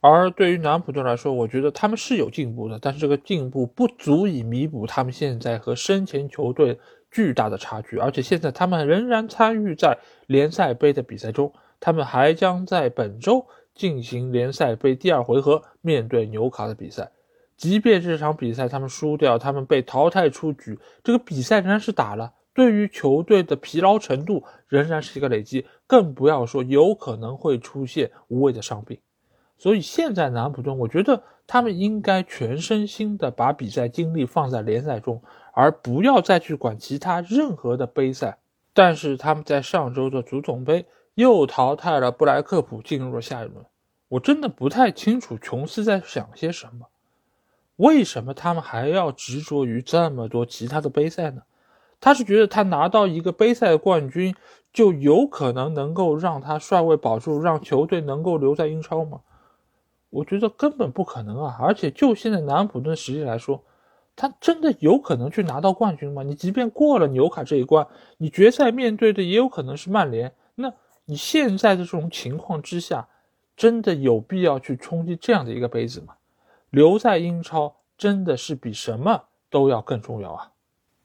[0.00, 6.78] 而对于南普顿来说，我觉得他们是有进步的，但是这个进步不足以弥补他们现在和生前球队
[7.10, 7.96] 巨大的差距。
[7.98, 17.10] 而且现在他们仍然参与在联赛杯的比赛中，他们还将在本周进行联赛杯第二回合面对纽卡的比赛。
[17.56, 22.32] 即便这场比赛他们输掉，他们被淘汰出局，这个比赛仍然是打了。
[22.52, 28.98] 对于球队的疲劳程度仍然是一个累积，更不要说有可能会出现无谓的伤病。
[29.58, 38.38] 所以现在南普顿，我觉得他们应该全身心的把比赛精力放在联赛中，而不要再去管其他任何的杯赛。
[38.74, 43.64] 但是他们在上周的足总杯又淘汰了布莱克普，进入了下一轮。
[44.08, 46.86] 我真的不太清楚琼斯在想些什么。
[47.76, 51.42] 为什么他们还要执着于这么多其他的杯赛呢？
[52.00, 54.34] 他是觉得他拿到一个杯赛的冠军，
[54.72, 59.20] 就有可能能够让他帅位保住，让球队能够留在英超吗？
[60.10, 61.56] 我觉得根本不可能啊！
[61.60, 63.62] 而且就现在南安普顿实力来说，
[64.14, 66.22] 他真的有可能去拿到冠军吗？
[66.22, 67.86] 你即便过了纽卡这一关，
[68.18, 70.32] 你决赛面对的也有可能是曼联。
[70.54, 70.72] 那
[71.04, 73.08] 你现在的这种情况之下，
[73.56, 76.14] 真的有必要去冲击这样的一个杯子吗？
[76.76, 80.52] 留在英超真的是比什么都要更重要啊！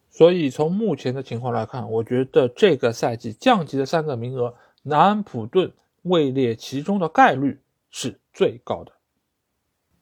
[0.09, 4.53] 所以从目前的情况来看，我觉得这个赛季降级的三个名额，
[4.83, 8.91] 南安普顿位列其中的概率是最高的。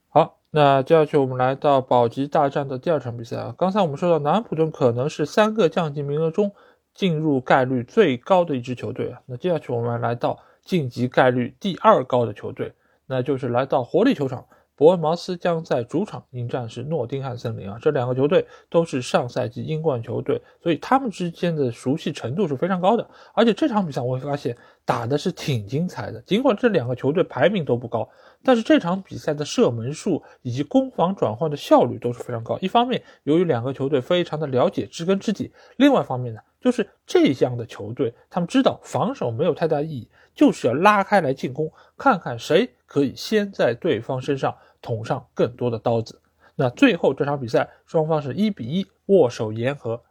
[0.10, 3.54] 好，那接下去我们来到保级大战的第二场比赛啊。
[3.56, 6.52] 刚才我们说到南安普顿可能是三个降级名额中
[6.96, 9.22] 进入概率最高的一支球队啊。
[9.28, 12.74] 那接下去我们来到晋级概率第二高的球队，
[13.06, 14.44] 那就是来到活力球场。
[14.80, 23.06] 伯恩茅斯将在主场迎战是诺丁汉森林啊，这两个球队都是上赛季英冠球队，所以他们之间的熟悉程度是非常高的。
[23.34, 28.08] 而且这场比赛我会发现打的是挺精彩的，尽管这两个球队排名都不高，
[28.42, 32.58] 但是这场比赛的射门数以及攻防转换的效率都是非常高。
[32.60, 44.56] 一方面，由于两个球队非常的了解知根知底；另外一方面呢，就是这样的球队他们知道防守没有太大意义，就是要拉开来进攻，看看谁可以先在对方身上。
[44.82, 46.22] 捅上更多的刀子，
[46.56, 50.02] 那最后这场比赛双方是一比一握手言和，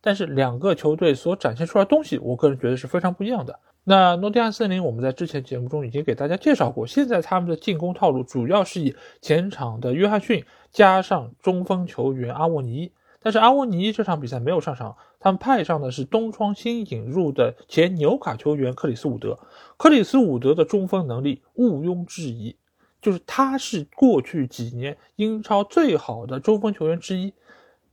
[0.00, 3.58] 但是两个球队所展现出来东西，我个人觉得是非常不一样的。
[3.84, 19.38] 那诺丁汉森林，我们在之前节目中已经给大家介绍过，现在他们的进攻套路主要是以前场的约翰逊加上中锋球员阿沃尼，但是阿沃尼这场比赛没有上场，他们派上的是东窗新引入的前纽卡球员克里斯伍德，
[19.78, 22.56] 克里斯伍德的中锋能力毋庸置疑。
[23.00, 27.32] 就是他是过去几年英超最好的中锋球员之一，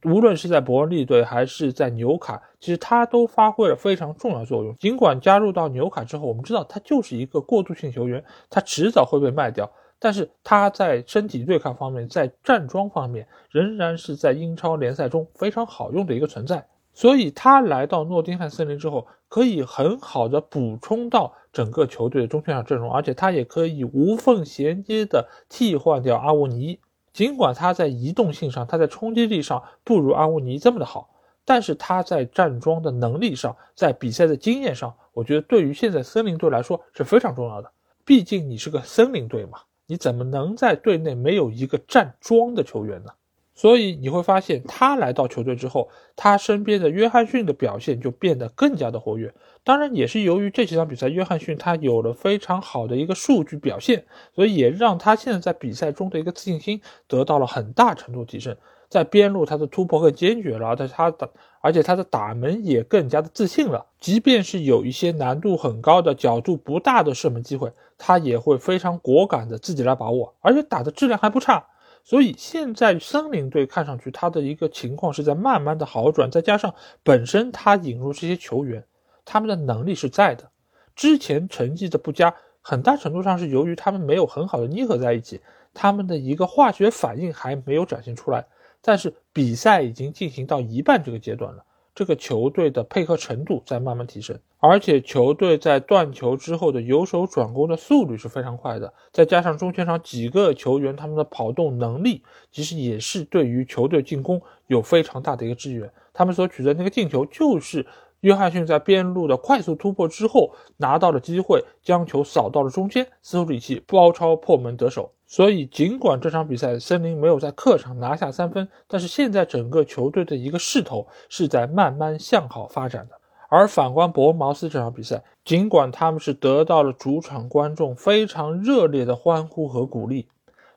[0.04, 4.76] 无论是在伯恩利队还是在纽卡，其实他都发挥了非常重要作用。
[4.78, 16.66] 尽管加入到纽卡之后，我们知道他就是一个过渡性球员，他迟早会被卖掉，但是他在身体对抗方面，在站桩方面，仍然是在英超联赛中非常好用的一个存在。
[16.94, 19.06] 所以他来到诺丁汉森林之后，
[19.36, 26.80] 可以很好的补充到整个球队的中场阵容，而且他也可以无缝衔接的替换掉阿沃尼。
[27.12, 31.10] 尽管他在移动性上，他在冲击力上不如阿乌尼这么的好，
[31.44, 37.70] 但是他在站桩的能力上，在比赛的经验上，我觉得对于现在森林队来说是非常重要的。
[38.06, 43.12] 毕竟你是个森林队嘛，你怎么能在队内没有一个站桩的球员呢？
[43.56, 49.34] 所以你会发现，他来到球队之后，他身边的约翰逊的表现就变得更加的活跃。
[49.64, 58.56] 当然，也是由于这几场比赛，约翰逊他有了非常好的一个数据表现，所以也让他现在在比赛中的一个自信心得到了很大程度提升。
[58.88, 61.30] 在边路，他的突破更坚决了，但他的
[61.60, 63.86] 而且他的打门也更加的自信了。
[64.00, 71.66] 即便是有一些难度很高的、角度不大的射门机会，他也会非常果敢的自己来把握，而且打的质量还不差。
[72.06, 78.86] 所以现在森林队看上去他的一个情况是在慢慢的好转，再加上本身他引入这些球员，
[79.26, 80.52] 他们的能力是在的。
[80.96, 85.42] 之前成绩的不佳，很大程度上是由于他们没有很好的捏合在一起，
[85.74, 88.46] 他们的一个化学反应还没有展现出来。
[88.82, 91.66] 但是比赛已经进行到一半这个阶段了。
[91.96, 102.22] 这个球队的配合程度在慢慢提升，而且球队在断球之后的由守转攻的速率是非常快的，再加上中前场几个球员他们的跑动能力，
[102.52, 105.90] 其实也是对于球队进攻有非常大的一个支援。
[106.14, 107.86] 他们所取得那个进球就是。
[108.22, 115.12] 约翰逊在边路的快速突破之后，拿到了机会，将球扫到了中间，斯图里奇包抄破门得手。
[115.28, 123.16] 所以，尽管这场比赛森林没有在客场拿下三分，但是现在整个球队的一个势头是在慢慢向好发展的。
[123.50, 130.28] 而反观伯恩茅斯这场比赛，尽管他们是得到了主场观众非常热烈的欢呼和鼓励，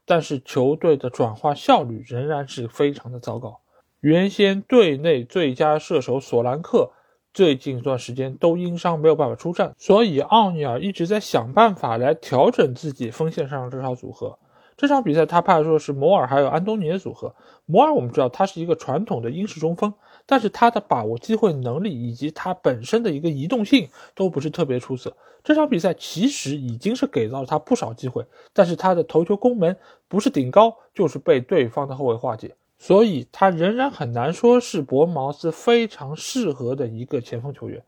[0.07, 3.61] 但是球队的转化效率仍然是非常的糟糕。
[4.01, 6.93] 原先队内最佳射手索兰克。
[7.35, 14.39] 最近一段时间都因伤没有办法出战，所以奥尼尔一直在想办法来调整自己锋线上的这套组合。
[14.77, 17.35] 这场比赛他派出的是摩尔还有安东尼的组合。
[17.67, 19.93] 摩尔我们知道他是一个传统的英式中锋，
[20.25, 25.17] 但是他的把握机会能力以及他本身的一个移动性都不是特别出色。
[25.43, 29.77] 这场比赛其实已经是给到了他不少机会，但是他的头球攻门
[30.07, 32.55] 不是顶高就是被对方的后卫化解。
[32.79, 37.83] 所以，他仍然很难说是博恩茅斯非常适合的一个前锋球员。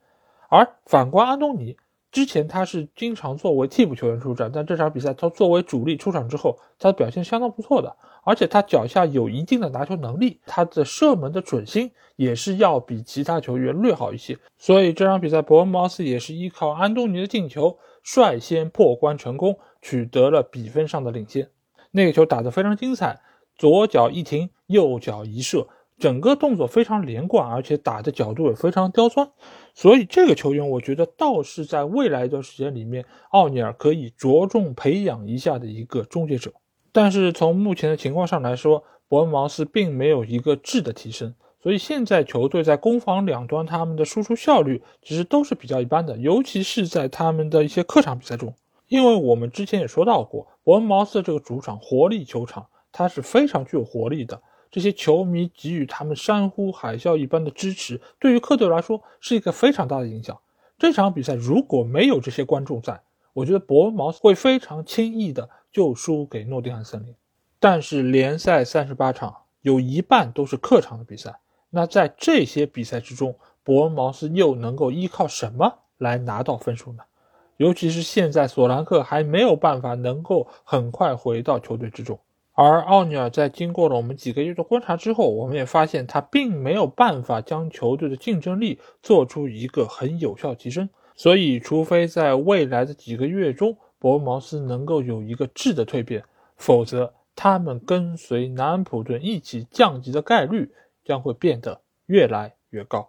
[0.48, 1.76] 而反观安东尼，
[2.10, 14.36] 之前他是经常作为替补球员出战，但这场比赛他作为主力出场之后，他的表现相当不错的，而且他脚下有一定的拿球能力，他的射门的准心也是要比其他球员略好一些。
[14.58, 21.48] 所以这场比赛，伯恩茅斯也是依靠安东尼的进球率先破关成功，取得了比分上的领先。
[21.92, 23.20] 那个球打得非常精彩。
[23.56, 25.66] 左脚一停，右脚一射，
[25.98, 29.28] 整个动作非常连贯，而且打的角度也非常刁钻。
[29.74, 36.52] 所以这个球员，我觉得倒是在未来一段时间里面，奥尼尔可以着重培养一下的一个终结者。
[36.92, 48.54] 但是从目前的情况上来说，伯恩茅斯并没有一个质的提升，所以现在球队在攻防两端他们的输出效率其实都是比较一般的，尤其是在他们的一些客场比赛中。
[48.86, 52.66] 因为我们之前也说到过，伯恩茅斯这个主场活力球场。
[52.92, 60.38] 它是非常具有活力的，这些球迷给予他们山呼海啸一般的支持，对于客队来说是一个非常大的影响。
[60.78, 63.00] 这场比赛如果没有这些观众在，
[63.32, 67.14] 我觉得伯恩茅斯会非常轻易的就输给诺丁汉森林。
[67.58, 77.02] 但是联赛三十八场有一半都是客场的比赛，那在这些比赛之中，伯恩茅斯又能够依靠什么来拿到分数呢？
[77.58, 82.18] 尤其是现在索兰克还没有办法能够很快回到球队之中。
[82.62, 90.86] 而奥尼尔在经过了我们几个月的观察之后，我们也发现他并没有办法将球队的竞争力做出一个很有效提升。
[91.16, 96.22] 所以，除非在未来的几个月中，伯恩茅斯能够有一个质的蜕变，
[96.58, 100.70] 否则他们跟随南安普顿一起降级的概率
[101.02, 103.08] 将会变得越来越高。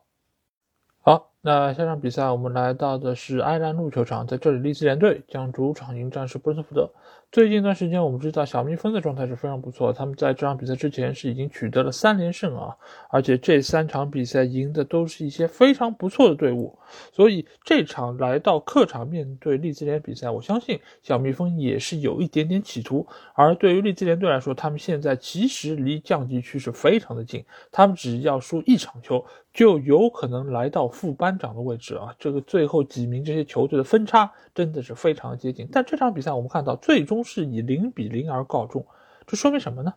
[1.02, 6.89] 好，那下场比赛我们来到的是埃兰路球场，在这里，利兹联队将主场迎战是布伦特福德。
[7.32, 9.94] 最近一段时间，我们知道小蜜蜂的状态是非常不错。
[9.94, 12.76] 他们在这场比赛之前是已经取得了三连胜啊，
[13.10, 16.78] 而且这三场比赛赢的都是一些非常不错的队伍。
[17.14, 23.08] 所以这场来到客场面对利兹联比赛，我相信小蜜蜂也是有一点点企图。
[23.34, 32.14] 而对于利兹联队来说，他们现在其实离降级区是非常的近，他们只要输一场球，就有可能来到副班长的位置啊。
[32.20, 35.66] 这个最后几名这些球队的分差真的是非常接近。
[35.72, 37.20] 但这场比赛我们看到最终。
[37.22, 38.84] 都是以零比零而告终，
[39.28, 39.93] 这说明什么呢？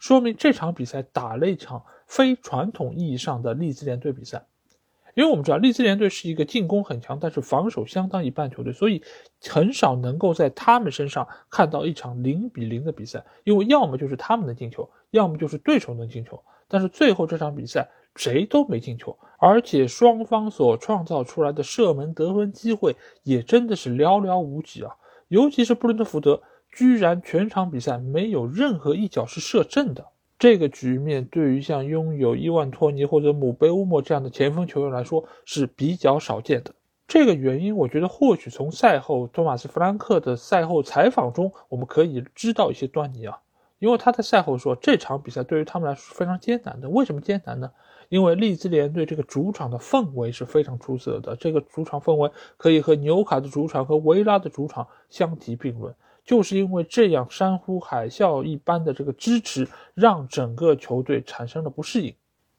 [0.00, 4.44] 说明这场比赛打了一场非传统意义上的利兹联队比赛，
[5.14, 9.00] 因为我们知道利兹联队是一个进攻很强，但是防守相当一般球队，所以
[9.48, 16.42] 很少能够在他们身上看到一场零比零的比赛，因为要么就是他们能进球，要么就是对手能进球。
[16.66, 24.96] 但是最后这场比赛谁都没进球，而且双方所创造出来的射门得分机会也真的是寥寥无几啊！
[25.28, 26.40] 尤其是布伦特福德，
[26.76, 30.04] 居然全场比赛没有任何一脚是射正的。
[30.38, 36.74] 这个局面对于像拥有伊万托尼或者姆贝乌莫这样的前锋球员来说是比较少见的。
[37.08, 43.38] 这个原因，我觉得或许从赛后托马斯·弗兰克的赛后采访中，我们可以知道一些端倪啊。
[43.78, 46.90] 因为他在赛后说，这场比赛对于他们来说是非常艰难的。
[46.90, 47.70] 为什么艰难呢？
[48.10, 55.94] 因为利兹联队这个主场的氛围是非常出色的，这个主场氛围可以和纽卡的主场和维拉的主场相提并论。
[56.26, 62.12] 就是因为这样山呼海啸一般的这个支持，让整个球队产生了不适应。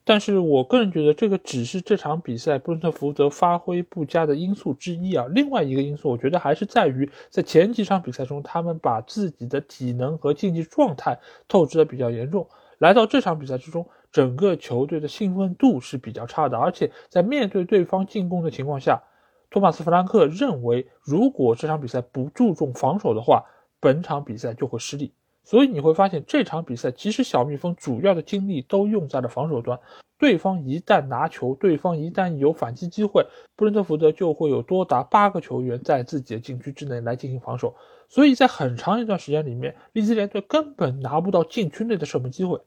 [0.06, 5.26] 但是我个人觉得，这个只是这场比赛布伦特福德发挥不佳的因素之一啊。
[5.32, 12.48] 另外一个因素，我觉得还是在于在前几场比赛中，他们把自己的体能和竞技状态透支的比较严重。
[12.78, 19.04] 来到这场比赛之中，整个球队的兴奋度是比较差的，而且在面对对方进攻的情况下，
[19.50, 23.44] 托马斯·弗兰克认为，如果这场比赛不注重防守的话，
[23.80, 25.12] 本场比赛就会失利，
[25.44, 29.80] 所以你会发现这场比赛其实小蜜蜂主要的精力都用在了防守端。
[30.20, 33.24] 对方一旦拿球，对方一旦有反击机会，
[33.56, 37.76] 布伦特福德就会有多达八个球员在自己的禁区之内来进行防守。
[38.10, 42.60] 所以在很长一段时间里面，利兹联队根本拿不到禁区内的射门机会。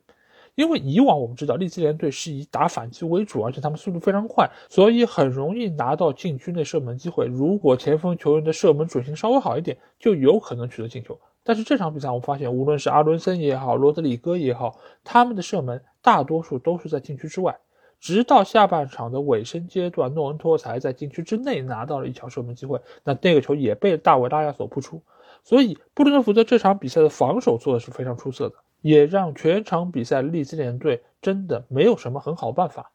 [0.55, 7.27] 因为以往我们知道利兹联队是以打反击为主，而且他们速度非常快，所以很容易拿到禁区内射门机会。
[7.27, 11.19] 如果前锋球员的射门准心稍微好一点，就有可能取得进球。
[11.43, 17.59] 但是这场比赛我们发现，无论是阿伦森也好，罗德里戈也好，他们的射门大多数都是在禁区之外。
[17.99, 25.03] 直到下半场的尾声阶段，诺恩托才在禁区之内拿到了一球射门机会，那那个球也被大卫拉亚所扑出。
[25.45, 28.55] 所以布伦特福德这场比赛的防守做的是非常出色的。
[28.81, 32.91] 也让全场比赛利兹联队真的没有什么很好办法，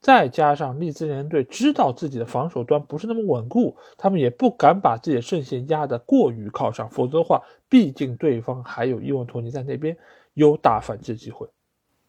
[0.00, 9.96] 再加上利兹联队知道自己的防守端不是那么稳固，他们也不敢把自己的阵线压得过于靠上，否则的话，毕竟对方还有伊万托尼在那边
[10.34, 11.48] 有打反击机会。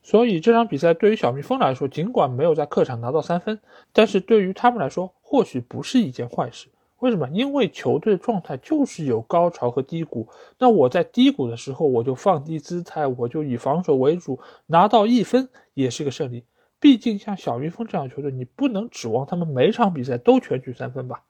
[0.03, 3.59] 所以这场比赛对于小蜜蜂来说，尽管没有在客场拿到三分，
[3.93, 6.67] 但是对于他们来说，或许不是一件坏事。
[7.01, 7.27] 为什么？
[7.29, 10.27] 因为球队状态就是有高潮和低谷。
[10.59, 16.45] 那我在低谷的时候，我就放低姿态，我就以防守为主，拿到一分也是个胜利。
[16.79, 21.23] 毕竟像小蜜蜂这样的球队，你不能指望他们每场比赛都全取三分吧？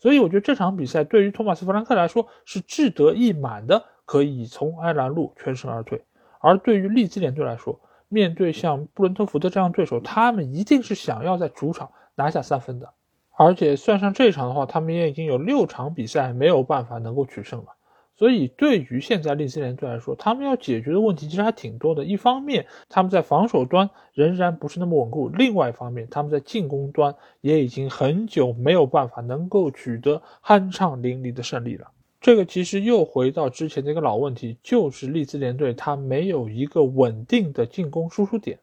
[0.00, 6.02] 所以我觉得这场比赛对于托马斯·弗兰克来说是志得意满的，可以从埃兰路全身而退。
[6.40, 12.92] 而对于利兹联队来说，面对像布伦特福德这样对手，他们一定是想要在主场拿下三分的。
[13.34, 17.66] 而且算上这场的话，他们也已经有六场比赛没有办法能够取胜了。
[18.14, 22.04] 所以对于现在利兹联队来说，他们要解决的问题其实还挺多的。
[22.04, 31.88] 一方面，他们在防守端仍然不是那么稳固；另外一方面，他们在进攻端也已经很久没有办法能够取得酣畅淋漓的胜利了。
[32.20, 38.60] 这个其实又回到之前的一个老问题，就是利兹联队他没有一个稳定的进攻输出点。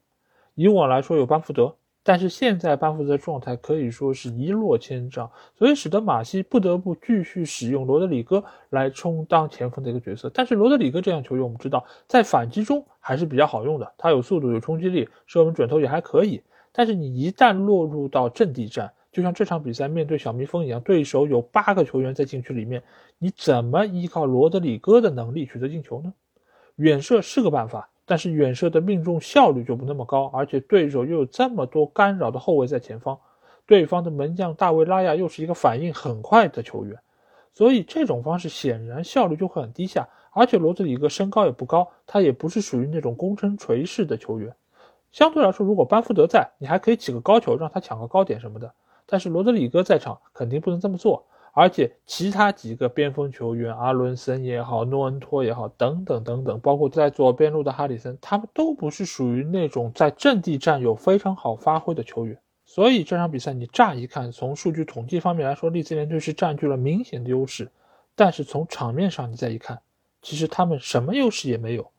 [0.54, 1.74] 以往来说，有班福德。
[2.02, 10.30] 但是现在班福德的状态可以说是一落千丈，所以使得马西不得不继续使用罗德里戈来充当前锋的一个角色。
[10.32, 16.42] 但是罗德里戈这样球员，我们知道在反击中还是比较好用的，他有速度、有冲击力，射门准头也还可以。
[16.72, 22.82] 但是你一旦落入到阵地战，就像这场比赛面对小蜜蜂一样，对手有八个球员在禁区里面，
[23.18, 26.14] 你怎么依靠罗德里戈的能力取得进球呢？
[26.76, 27.90] 远射是个办法。
[28.10, 33.16] 但是远射的命中效率就不那么高，而且对手又有这么多干扰的后卫在前方，
[33.66, 36.98] 对方的门将大卫拉亚又是一个反应很快的球员，
[37.54, 40.08] 所以这种方式显然效率就会很低下。
[40.32, 44.52] 而且罗德里戈身高也不高，他也不是属于那种攻城锤式的球员。
[45.12, 48.74] 相对来说，如果班福德在，你还可以起个高球让他抢个高点什么的。
[49.06, 51.24] 但是罗德里戈在场，肯定不能这么做。
[51.52, 62.38] 而且其他几个边锋球员，阿伦森也好，诺恩托也好，等等等等，包括在左边路的哈里森，他们都不是属于那种在阵地战有非常好发挥的球员。
[62.64, 67.68] 所以这场比赛你乍一看，从数据统计方面来说，利兹联队是占据了明显的优势。
[68.14, 69.80] 但是从场面上你再一看，
[70.22, 71.90] 其实他们什么优势也没有，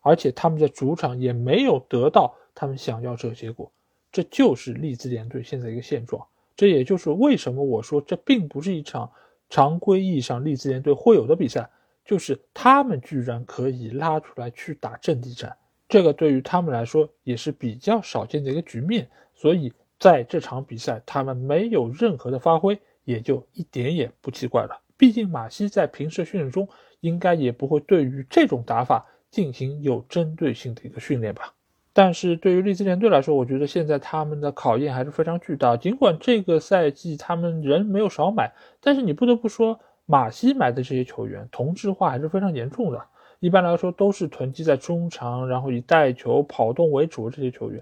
[0.00, 3.70] 而且他们在主场也没有得到他们想要这个结果。
[4.10, 6.24] 这就是利兹联队现在一个现状。
[6.56, 9.10] 这也就是为什么我说这并不是一场
[9.50, 11.68] 常规意义上利兹联队会有的比赛，
[12.04, 15.56] 就是他们居然可以拉出来去打阵地战，
[15.88, 19.08] 这个对于他们来说也是比较少见的一个局面。
[19.34, 24.80] 所以在这场比赛他们没有任何的发挥，也就一点也不奇怪了。
[24.96, 26.68] 毕竟马西在平时训练中
[27.00, 31.52] 应该也不会对于这种打法进行有针对性的一个训练吧。
[31.96, 35.76] 但是对于利兹联队来说，我觉得现在他们的考验还是非常巨大。
[35.76, 43.00] 尽管这个赛季他们人没有少买，但是你不得不说，马西买的这些球员同质化还是非常严重的。
[43.38, 47.80] 一般来说都是囤积在中场，然后以带球跑动为主的这些球员。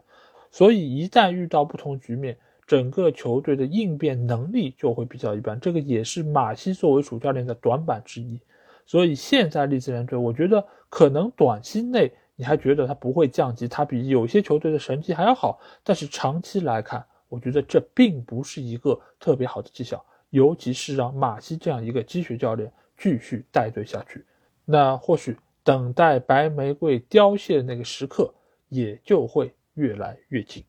[0.50, 2.36] 所以一旦遇到不同局面，
[2.66, 5.58] 整个球队的应变能力就会比较一般。
[5.58, 8.38] 这个也是马西作为主教练的短板之一。
[8.84, 12.12] 所以现在利兹联队，我觉得可能短期内。
[12.43, 13.68] 你还觉得他不会降级？
[13.68, 20.03] 他比有些球队的成绩还要好，但是长期来看，我觉得这并不是一个特别好的迹象。
[20.30, 24.26] 尤其是让马西这样一个积雪教练继续带队下去，
[24.64, 28.34] 那或许等待白玫瑰凋谢的那个时刻
[28.68, 30.64] 也就会越来越近。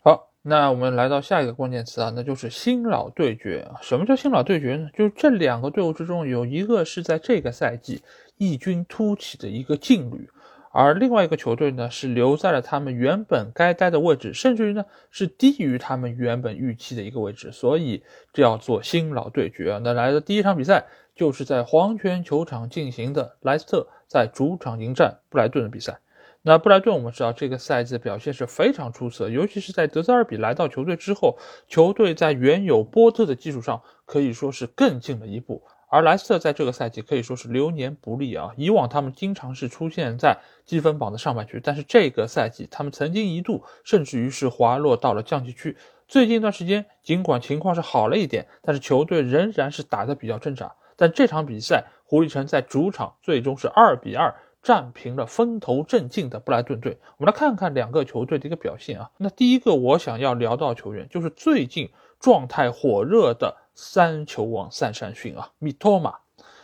[0.00, 3.68] 好，那我们来到下一个关键词啊，那就是新老对决。
[3.82, 4.88] 什么叫新老对决呢？
[4.94, 8.00] 就是这两个队伍之中有一个是在这个赛季
[8.36, 10.30] 异军突起的一个劲旅。
[10.76, 18.02] 而另外一个球队呢，是留在了他们原本该待的位置，甚至于呢是低于他们原本预期的一个位置，所以
[18.32, 19.80] 这要做新老对决啊。
[19.84, 26.00] 那来的第一场比赛就是在黄泉球场进行的莱斯特在主场迎战布莱顿的比赛。
[26.42, 35.62] 那布莱顿我们知道这个赛季的表现是非常出色，尤其是在德泽尔比来到球队之后，球队在原有波特的基础上可以说是更进了一步。
[35.94, 38.50] 而莱斯特在这个赛季可以说是流年不利啊！
[38.56, 45.76] 以往他们经常是出现在积分榜的上半区，但是这个赛季他们曾经一度甚至于是滑落到了降级区。
[46.08, 50.74] 最近一段时间，尽管情况是好了一点，但是球队仍然是打得比较挣扎。
[50.96, 54.34] 但这场比赛，狐狸城在主场最终是二比二
[54.64, 56.98] 战平了风头正劲的布莱顿队。
[57.18, 59.08] 我们来看看两个球队的一个表现啊。
[59.18, 61.88] 那第一个我想要聊到球员，就是最近
[62.18, 63.58] 状态火热的。
[63.74, 66.16] 三球王三山训啊，米托马。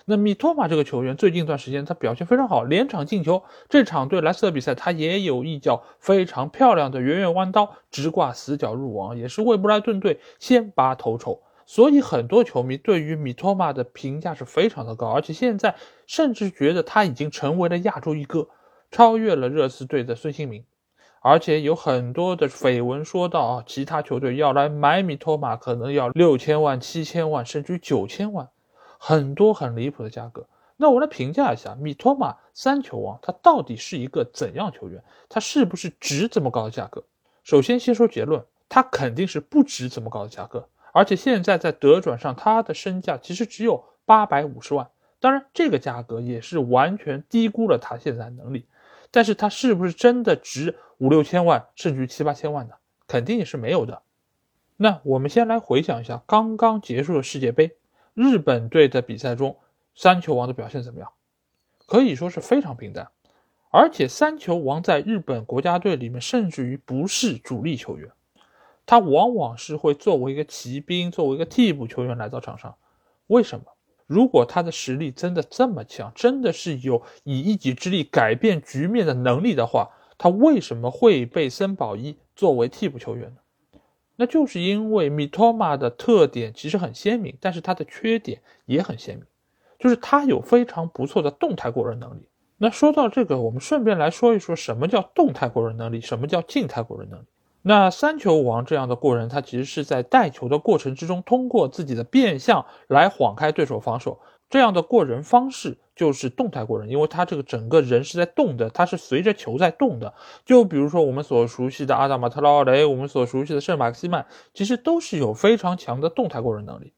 [0.06, 3.44] 那米托马这个球员最近一段时间他表现非常好，连场进球。
[3.68, 11.42] 这场对莱斯特比赛他也有一脚非常漂亮的圆圆弯刀，直挂死角入网，也是为布莱顿队先拔头筹。
[11.64, 18.48] 所以很多球迷对于米托马的评价是非常的高，而且现在甚至觉得他已经成为了亚洲一哥，
[18.90, 20.64] 超越了热刺队的孙兴民。
[21.20, 28.48] 而且有很多的绯闻说到啊，其他球队要来买米托马，可能要六千万、七千万，甚至于九千万，
[28.98, 30.46] 很多很离谱的价格。
[30.78, 35.02] 那我来评价一下米托马三球王，他到底是一个怎样球员？
[35.28, 37.04] 他是不是值这么高的价格？
[37.44, 40.66] 首先先说结论，他肯定是不值这么高的价格。
[40.92, 44.88] 而且现在在德转上，他的身价其实只有八百五十万。
[45.20, 48.64] 当然，这个价格也是完全低估了他现在能力。
[49.10, 52.74] 但是他是不是真的值五六千万，甚至于七八千万呢？
[53.06, 54.02] 肯定也是没有的。
[54.76, 57.76] 那我们先来回想一下刚刚结束的世界杯，
[58.14, 59.58] 日本队的比赛中，
[59.94, 61.12] 三球王的表现怎么样？
[61.86, 63.10] 可以说是非常平淡。
[63.72, 68.10] 而且三球王在日本国家队里面，甚至于不是主力球员，
[68.84, 72.76] 他往往是会作为一个骑兵，作为一个替补球员来到场上。
[73.26, 73.66] 为什么？
[74.10, 79.88] 如果他的实力真的这么强，真的是有以一己之力改变局面的能力的话，
[80.18, 83.80] 他为什么会被森保一作为替补球员呢？
[84.16, 89.24] 那就是因为米托马的特点其实很鲜明，但是他的缺点也很鲜明，
[89.78, 92.26] 就是他有非常不错的动态过人能力。
[92.58, 97.26] 那说到这个，我们顺便来说一说什么叫动态过人能力，什么叫静态过人能力。
[97.62, 104.18] 那三球王这样的过人，他其实是在带球的过程之中，通过自己的变向来晃开对手防守。
[104.48, 110.14] 这样的过人方式就是动态过人，因为他这个整个人是在动的，他是随着球在动的。
[110.44, 116.94] 就比如说我们所熟悉的阿达马特劳雷，我们所熟悉的圣马克西曼，其实都是有非常强的动态过人能力。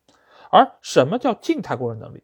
[0.50, 2.22] 而什么叫静态过人能力？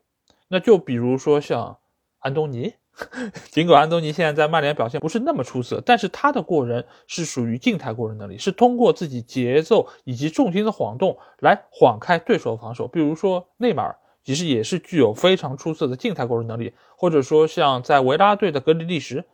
[0.48, 1.78] 那就比如说像
[2.20, 2.74] 安东尼。
[3.50, 12.88] 尽管安东尼现在在曼联表现不是那么出色，但是他的过人是属于静态过人能力，是通过自己节奏以及重心的晃动来晃开对手防守。
[12.88, 19.24] 比如说内马尔，其实也是具有非常出色的静态过人能力，或者说像在维拉队的格里利什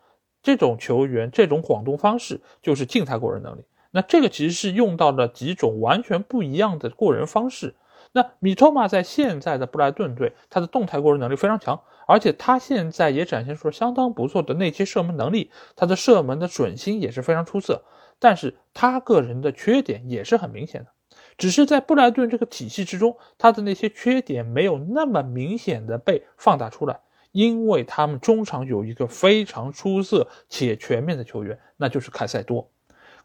[0.43, 3.65] 这种球员，这种晃动方式就是静态过人能力。
[3.91, 7.75] 那这个其实是用到了几种完全不一样的过人方式。
[8.12, 11.81] 那米托马在现在的布莱顿队，他的动态过人能力非常强。
[12.07, 17.84] 而且他现在也展现出了相当不错的内切射门能力，他的射门的准心也是非常出色。
[18.18, 20.90] 但是他个人的缺点也是很明显的，
[21.36, 27.00] 只是在布莱顿这个体系之中，他的那些缺点没有那么明显的被放大出来，
[27.32, 32.70] 因为他们中场有一个非常出色且全面的球员，那就是凯塞多。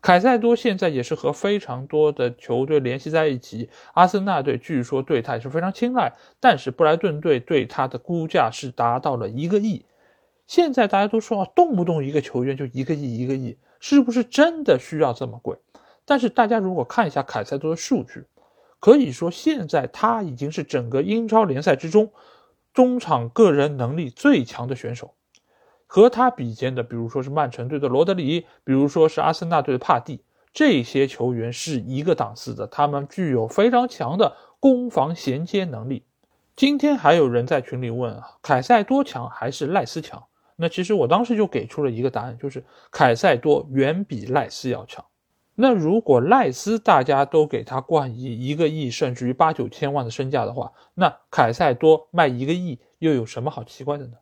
[0.02, 9.86] 凯塞多现在也是和非常多的球队联系在一起，阿森纳队据说对他也是非常青睐，但是布莱顿队对他的估价是达到了一个亿。
[10.48, 15.58] 现在大家都说啊，动不动一个球员就一个亿一个亿，是不是真的需要这么贵？
[16.06, 18.26] 但是大家如果看一下凯塞多的数据，
[18.80, 22.12] 可以说现在他已经是整个英超联赛之中
[22.74, 25.14] 中场个人能力最强的选手。
[25.92, 30.22] 和他比肩的，比如说是曼城队的罗德里，比如说是阿森纳队的帕蒂，
[30.54, 36.04] 这些球员是一个档次的，他们具有非常强的攻防衔接能力。
[36.56, 40.24] 今天还有人在群里问啊，凯塞多强还是赖斯强？
[40.58, 45.04] 那其实我当时就给出了一个答案，就是凯塞多远比赖斯要强。
[45.56, 54.14] 那如果赖斯大家都给他冠以一个亿甚至于八九千万的身价的话，那凯塞多卖一个亿又有什么好奇怪的呢？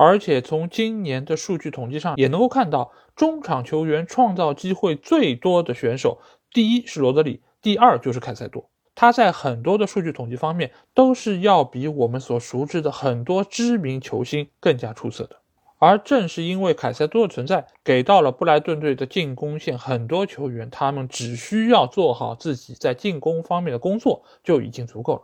[0.00, 6.18] 而且从今年的数据统计上也能够看到，中场球员创造机会最多的选手，
[6.52, 8.70] 第一是罗德里，第二就是凯塞多。
[8.94, 15.40] 他在很多的数据统计方面都是要比我们所熟知的很多知名球星更加出色的。
[15.80, 25.22] 而正是因为凯塞多的存在，给到了布莱顿队的进攻线很多球员，他们只需要做好自己在进攻方面的工作就已经足够了。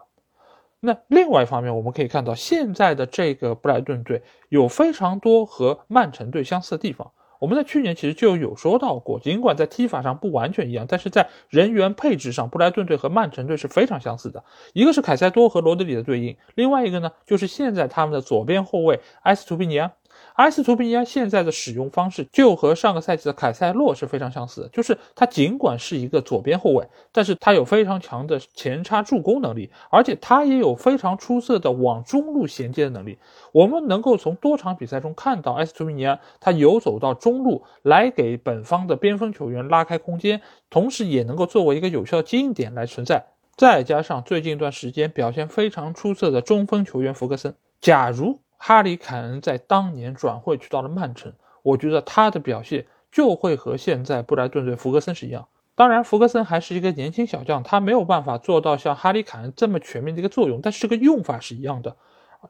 [0.85, 7.11] 那另外一方面，我们可以看到现在的这个布莱顿队有非常多和曼城队相似的地方。
[7.41, 14.45] 我们在去年其实就有说到过，尽管在踢法上不完全一样，但是在人员配置上，布莱顿队和曼城队是非常相似的。
[14.73, 19.93] 一个是凯塞多和罗德里的对应，另外一个呢，就是现在他们的左边后卫埃斯图皮尼亚。
[20.35, 33.17] 埃斯图皮尼亚现在的使用方式就和上个赛季的凯塞洛是非常相似的，就是他尽管是一个左边后卫，但是他有非常强的前插助攻能力，而且他也有非常出色的往中路衔接的能力。
[33.53, 43.25] 我们能够从多场比赛中看到埃斯图皮尼亚他游走到中路来给本方的边锋球员拉开空间，同时也能够作为一个有效接应点来存在。
[43.57, 48.44] 再加上最近一段时间表现非常出色的中锋球员福格森，假如。
[48.57, 51.33] 哈里凯恩在当年转会去到了曼城，
[51.63, 55.49] 我觉得他的表现就会和现在布莱顿队福格森是一样。
[55.77, 61.97] 当然，福格森还是一个年轻小将，他没有办法做到像哈里凯恩这么全面的一个作用，但是这个用法是一样的。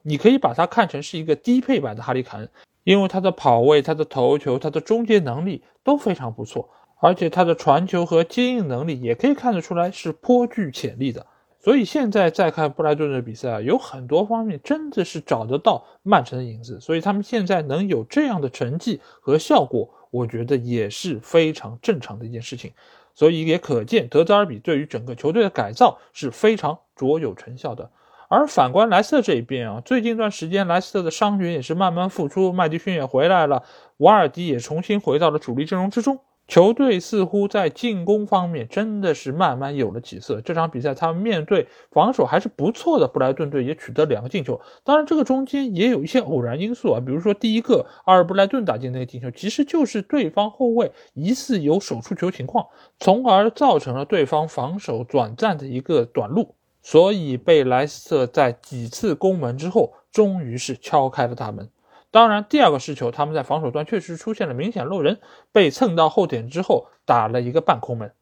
[0.02, 2.50] 你可以把它看成是一个低配版的哈里凯恩，
[2.82, 6.68] 因为他的跑位、他的头球、他的终结能力都非常不错，
[7.00, 11.26] 而且他的传球和接应能力也可以看得出来是颇具潜力的。
[11.64, 22.70] 所以现在再看布莱顿的比赛啊，有很多方面真的是找得到曼城的影子，所以他们现在能有这样的成绩和效果，我觉得也是非常正常的一件事情。
[23.14, 27.90] 所以也可见德泽尔比对于整个球队的改造是非常卓有成效的。
[28.28, 33.62] 而反观莱斯特这一边啊，最近一段时间莱斯特的伤员也是慢慢复出，麦迪逊也回来了，
[33.96, 36.18] 瓦尔迪也重新回到了主力阵容之中。
[36.46, 40.40] 球队似乎在进攻方面真的是慢慢有了起色。
[40.42, 44.60] 这场比赛他们面对防守还是不错的布莱顿队，也取得两个进球。
[44.84, 52.66] 当然，这个中间也有一些偶然因素啊，比如说第一个阿尔布莱顿打进那个进球，其实就是对方后卫疑似有手触球情况，
[52.98, 61.68] 从而造成了对方防守短暂的一个短路，所以被莱斯特在几次攻门之后，终于是敲开了大门。
[62.14, 65.18] 当然，第二个失球，他们在防守端确实出现了明显漏人，
[65.50, 68.12] 被蹭到后点之后打了一个半空门。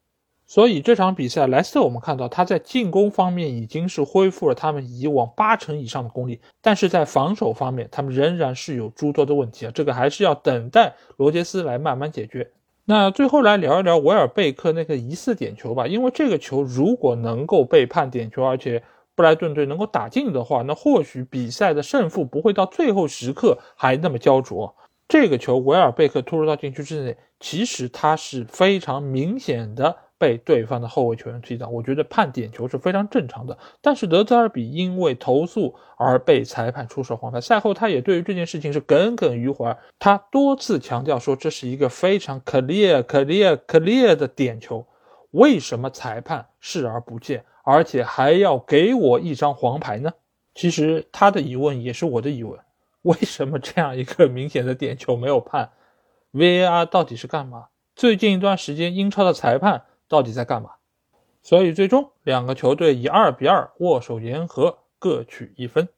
[0.47, 12.49] 所以这场比赛，莱斯特我们看到他在进攻方面已经是恢复了他们以往八成以上的功力，但是在防守方面，他们仍然是有诸多的问题啊，这个还是要等待罗杰斯来慢慢解决。
[12.85, 18.81] 那最后来聊一聊维尔贝克那个疑似点球吧，因为这个球如果能够被判点球，而且。
[19.15, 24.75] 布莱顿队能够打进的话，那或许比赛的胜负不会到最后时刻还那么焦灼。
[25.07, 33.55] 这个球维尔贝克突入到禁区之内，其实他是非常明显的被对方的后卫球员踢到，我觉得判点球是非常正常的。
[33.81, 37.39] 但是德泽尔比因为投诉而被裁判出手黄牌。
[37.39, 44.87] 赛后他也对于这件事情是耿耿于怀，他多次强调说这是一个非常 clear clear clear 的点球，
[45.31, 47.43] 为什么裁判视而不见？
[47.63, 50.11] 而且还要给我一张黄牌呢？
[50.53, 52.59] 其实他的疑问也是我的疑问：
[53.01, 55.71] 为什么这样一个明显的点球没有判
[56.33, 57.69] ？VAR 到底是干嘛？
[57.95, 60.71] 最近一段时间英超的裁判到底在干嘛？
[61.41, 65.89] 所以最终两个球队以二比二握手言和，各取一分。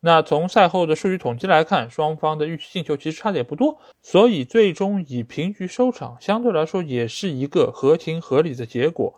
[0.00, 9.14] 那从赛后的数据统计来看，双方的预期进球其实差的也不多，所以最终以平局收场，相对来说也是一个合情合理的结果。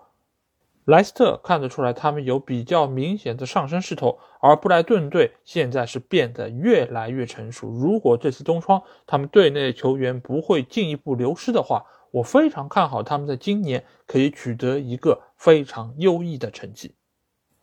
[0.85, 7.69] 莱斯特看得出来，他们有比较明显的上升势头，而布莱顿队现在是变得越来越成熟。
[7.69, 16.95] 如果这次东窗他们队内的球员不会进一步流失的话，我非常看好他们在今年可以取得一个非常优异的成绩。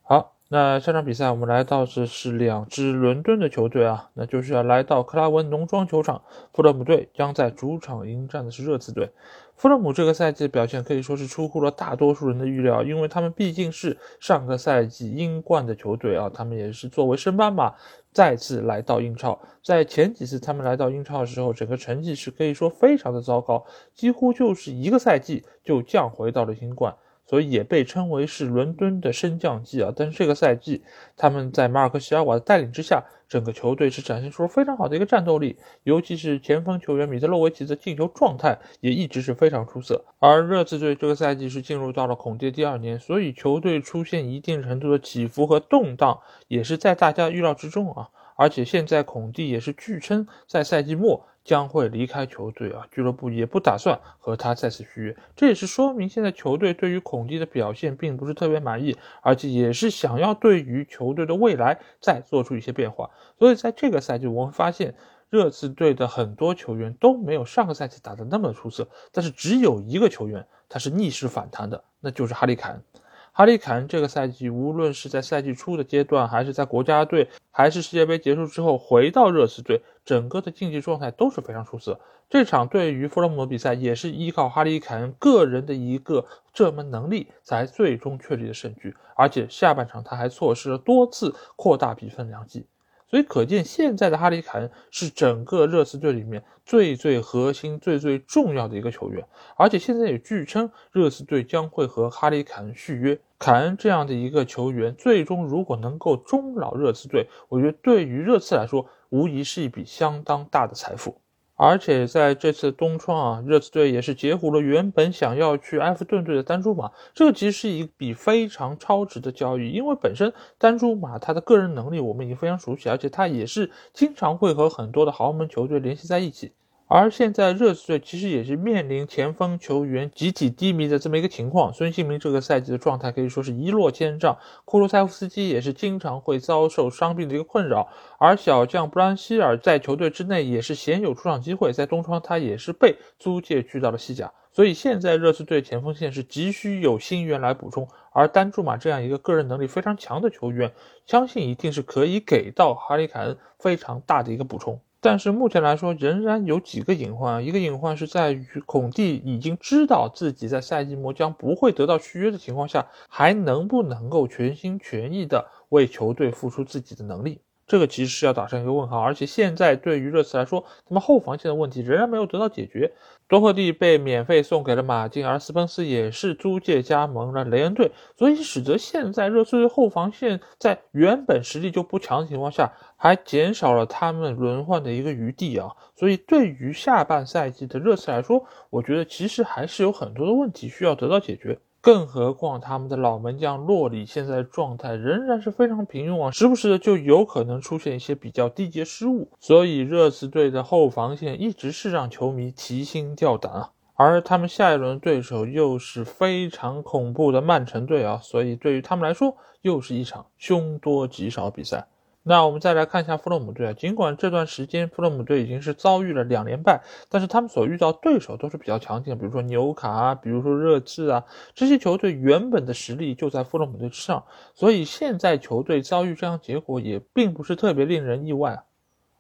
[0.01, 0.35] 好。
[0.51, 6.23] 那下场比赛，我们来到的是两支伦敦的球队啊，那就是要来到克拉文农庄球场。
[6.53, 9.11] 富勒姆队将在主场迎战的是热刺队。
[9.59, 17.75] 富勒姆这个赛季的表现可以说是出乎了大多数人的预料，因为他们毕竟是上个赛季英冠的球队啊，他们也是作为升班马
[18.13, 19.37] 再次来到英超。
[19.61, 26.95] 在前几次他们来到英超的时候，整个成绩是可以说非常的糟糕，几乎就是一个赛季就降回到了英冠。
[27.25, 30.81] 所以也被称为是伦敦的升降机啊，但是这个赛季
[31.15, 40.03] 他们在马尔科·席尔瓦的带领之下，整个球队是展现出了非常好的一个战斗力，尤其是前锋球员米特洛维奇的进球状态也一直是非常出色。
[40.17, 48.09] 而热刺队这个赛季是进入到了孔蒂第二年，所以球队出现一定程度的起伏和动荡，也是在大家预料之中啊。
[48.35, 51.27] 而且现在孔蒂也是据称在赛季末。
[51.49, 63.09] 将会离开球队啊，俱乐部也不打算和他再次续约，这也是说明现在球队对于孔蒂的表现并不是特别满意，而且也是想要对于球队的未来再做出一些变化。
[63.39, 64.93] 所以在这个赛季，我们发现
[65.31, 72.83] 热刺队的很多球员都没有上个赛季打的那么出色，但是只有一个球员他是逆势反弹的，那就是哈利凯恩。
[73.31, 81.99] 哈利凯恩这个赛季，无论是在赛季初的阶段，还是在国家队，还是世界杯结束之后回到热刺队，整个的竞技状态都是非常出色。
[82.31, 88.95] 这场对于弗洛姆的比赛，也是依靠哈利凯恩个人的一个这门能力，才最终确立的胜局。
[89.15, 92.65] 而且下半场他还错失了多次扩大比分良机。
[93.07, 99.23] 所以可见，现在的哈里凯恩是整个热刺队里面最最核心、最最重要的一个球员。
[99.57, 103.19] 而且现在也据称，热刺队将会和哈里凯恩续约。
[103.37, 111.19] 凯恩这样的一个球员，最终如果能够终老热刺队，我觉得对于热刺来说，无疑是一笔相当大的财富。
[111.55, 126.53] 而且在这次冬窗啊，热刺队也是截胡了原本想要去埃弗顿队的丹朱马，这个其实是一笔非常超值的交易，因为本身丹朱马他的个人能力我们已经非常熟悉，而且他也是经常会和很多的豪门球队联系在一起。
[126.91, 134.35] 而现在热刺队其实也是面临前锋球员集体低迷的这么一个情况，孙兴民这个赛季的状态可以说是一落千丈，
[134.65, 137.87] 库卢塞夫斯基也是经常会遭受伤病的一个困扰，
[138.17, 150.73] 而小将布兰希尔在球队之内也是鲜有出场机会，在东窗他也是被租借去到了西甲，所以现在热刺队前锋线是急需有新援来补充，而丹朱马这样一个个人能力非常强的球员，
[151.05, 154.81] 相信一定是可以给到哈里凯恩非常大的一个补充。
[155.01, 157.45] 但是目前来说，仍然有几个隐患。
[157.45, 167.39] 一个隐患是在于孔蒂已经知道自己在赛季末将不会得到续约的情况下，还能不能够全心全意的为球队付出自己的能力？
[167.69, 172.91] 这个其实是要打上一个问号，而且现在对于热刺来说，他们后防线的问题仍然没有得到解决。
[173.27, 185.69] 多赫蒂被免费送给了马竞，而斯彭斯也是租借加盟了雷恩队，所以使得现在热刺队后防线在原本实力就不强的情况下，还减少了他们轮换的一个余地啊。
[185.95, 191.59] 所以对于下半赛季的热刺来说，我觉得其实还是有很多的问题需要得到解决。
[191.81, 203.71] 更何况他们的老门将洛里现在状态仍然是非常平庸啊，时不时的就有可能出现一些比较低级失误，所以热刺队的后防线一直是让球迷提心吊胆啊。
[203.95, 211.87] 而他们下一轮对手又是非常恐怖的曼城队啊，所以对于他们来说又是一场凶多吉少比赛。
[212.29, 221.25] 那我们再来看一下弗洛姆队啊，尽管这段时间弗洛姆队已经是遭遇了两连败，但是他们所遇到对手都是比较强劲的，比如说纽卡啊，比如说热刺啊，
[221.55, 224.23] 这些球队原本的实力就在弗洛姆队之上，
[224.53, 228.63] 所以现在球队遭遇这样结果也并不是特别令人意外。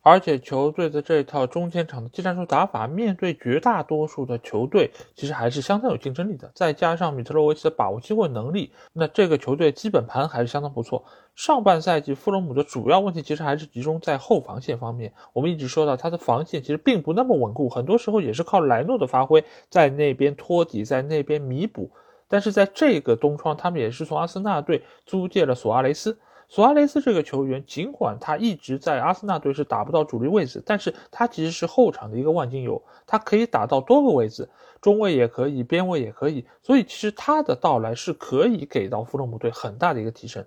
[0.01, 6.49] 而且球队的这套中前场的技战术打法，面对绝大多数的球队，其实还是相当有竞争力的。
[6.55, 11.03] 再加上米特洛维奇的把握机会能力，那这个球队基本盘还是相当不错。
[11.35, 15.13] 上半赛季弗洛姆的主要问题其实还是集中在后防线方面。
[15.33, 21.91] 我们一直说到他的防线其实并不那么稳固，很多时候也是靠莱诺的发挥在那边托底，在那边弥补。
[22.27, 26.17] 但是在这个冬窗，他们也是从阿森纳队租借了索阿雷斯。
[26.51, 34.49] 索阿雷斯这个球员，尽管他一直在阿森纳队是打不到主力位置，但是他其实是后场的一个万金油，他可以打到多个位置，
[34.81, 40.43] 中卫也可以，边卫也可以，所以其实他的到来是可以给到弗洛姆队很大的一个提升。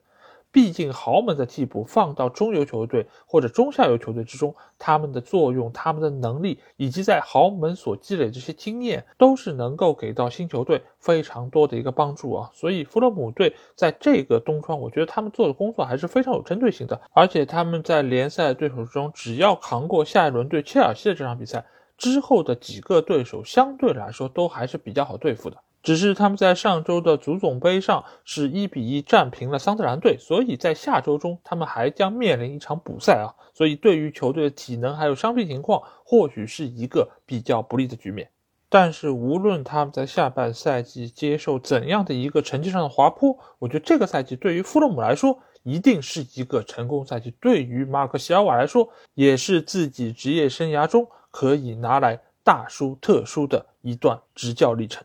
[0.52, 12.50] 毕竟豪门的替补放到中游球队或者中下游球队之中，他们的作用、他们的能力以及在豪门所积累这些经验，都是能够给到新球队非常多的一个帮助啊。
[12.52, 17.00] 所以弗洛姆队在这个冬窗，我觉得他们做的工作还是非常有针对性的。
[17.12, 21.64] 而且他们在联赛对手中，只要扛过下一轮对切尔西的这场比赛，
[21.96, 25.56] 之后的几个对手相对来说都还是比较好对付的。
[25.82, 38.28] 只是他们在上周的足总杯上是一比一战平了桑德兰队，所以在下周中他们还将面临一场补赛啊，所以对于球队的体能还有伤病情况，或许是一个比较不利的局面。
[38.68, 55.04] 但是无论他们在下半赛季接受怎样的一个成绩上的滑坡，我觉得这个赛季对于富勒姆来说一定是一个成功赛季，对于马克西尔瓦来说也是自己职业生涯中可以拿来大书特书的一段执教历程。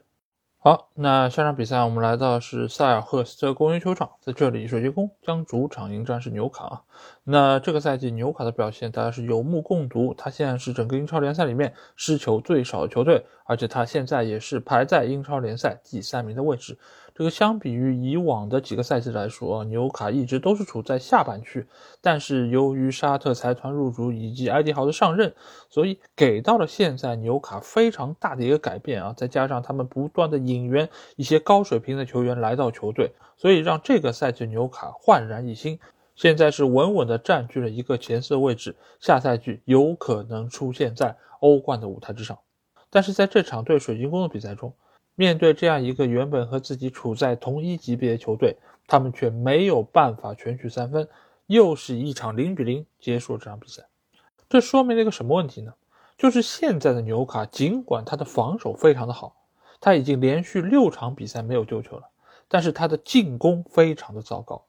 [0.60, 6.82] 好，那下场比赛我们来到是塞尔赫斯特公园球场，在这里水晶宫将主场迎战是纽卡。
[7.24, 16.78] 那这个赛季纽卡的表现大家是有目共睹，他现在是整个英超联赛里面失球最少的球队，而且他现在也是排在英超联赛第三名的位置。
[17.18, 21.66] 这个相比于以往的几个赛季来说，纽卡一直都是处在下半区。
[22.00, 25.34] 但是由于沙特财团入主以及埃迪豪的上任，
[25.68, 29.16] 所以给到了现在纽卡非常大的一个改变啊！
[29.18, 35.80] 再加上他们不断的引援一些高水平的球员来到球队，所以让这个赛季纽卡焕然一新。
[36.14, 42.38] 现在是稳稳的占据了一个前四的位置，下赛季有可能出现在欧冠的舞台之上。
[42.92, 44.72] 但是在这场对水晶宫的比赛中，
[45.20, 48.56] 面对这样一个原本和自己处在同一级别的球队，
[48.86, 51.10] 他们却没有办法全取三分，
[51.48, 53.82] 又是一场零比零结束了这场比赛。
[54.48, 55.74] 这说明了一个什么问题呢？
[56.20, 59.36] 就是现在的纽卡，尽管他的防守非常的好，
[59.82, 62.04] 他已经连续六场比赛没有丢球了，
[62.48, 64.67] 但是他的进攻非常的糟糕。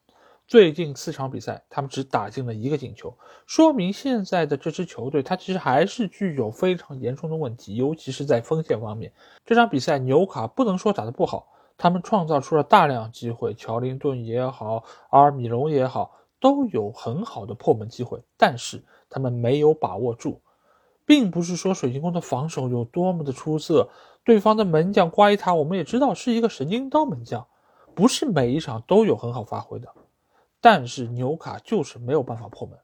[0.49, 3.15] 最近四场比赛，他们只打进了一个进球，
[3.47, 9.13] 说明现在的这支球队，它其实还是具有非常严重的问题，尤其是在锋线方面。
[9.45, 20.41] 这场比赛，纽卡不能说打得不好，他们创造出了大量机会，乔林顿也好，阿尔米隆也好，都有很好的破门机会，但是他们没有把握住。
[21.05, 23.91] 并不是说水晶宫的防守有多么的出色，
[24.25, 27.47] 对方的门将瓜伊塔，我们也知道是一个神经刀门将，
[27.95, 29.89] 不是每一场都有很好发挥的。
[30.61, 32.77] 但是纽卡就是没有办法破门，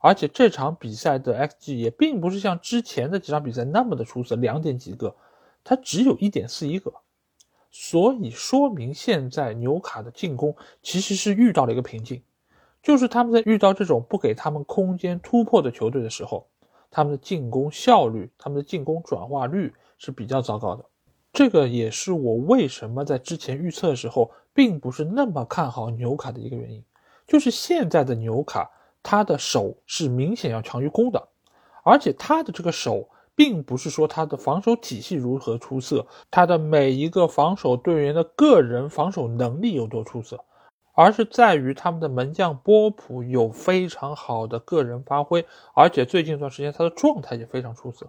[0.00, 5.16] 而且这场比赛的 xG 也并不是像之前的几场比赛那么的出色，两点几个，
[5.64, 6.92] 它只有一点四一个，
[7.70, 12.22] 所以说明现在纽卡的进攻其实是遇到了一个瓶颈，
[12.82, 16.46] 就是他们在遇到这种不给他们空间突破的球队的时候，
[16.90, 20.84] 他们的进攻效率、他们的进攻转化率是比较糟糕的。
[21.32, 26.84] 这个也是我为什么在之前预测的时候，并不是那么看好纽卡的一个原因。
[27.28, 28.68] 就是现在的纽卡，
[29.02, 31.28] 他的守是明显要强于攻的，
[31.84, 40.42] 而且他的这个守，并不是说他的防守体系如何出色，他的每一个防守队员的个人防守能力有多出色，
[40.94, 48.08] 而是在于他们的门将波普有非常好的个人发挥，而且最近一段时间他的状态也非常出色。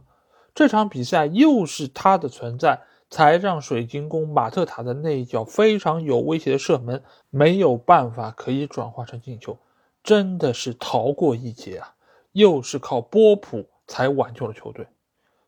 [0.56, 2.80] 这场比赛又是他的存在。
[3.10, 9.58] 才让水晶宫马特塔的那一脚非常有威胁的射门没有办法可以转化成进球，
[10.04, 11.96] 真的是逃过一劫啊！
[12.34, 14.86] 又是靠波普才挽救了球队。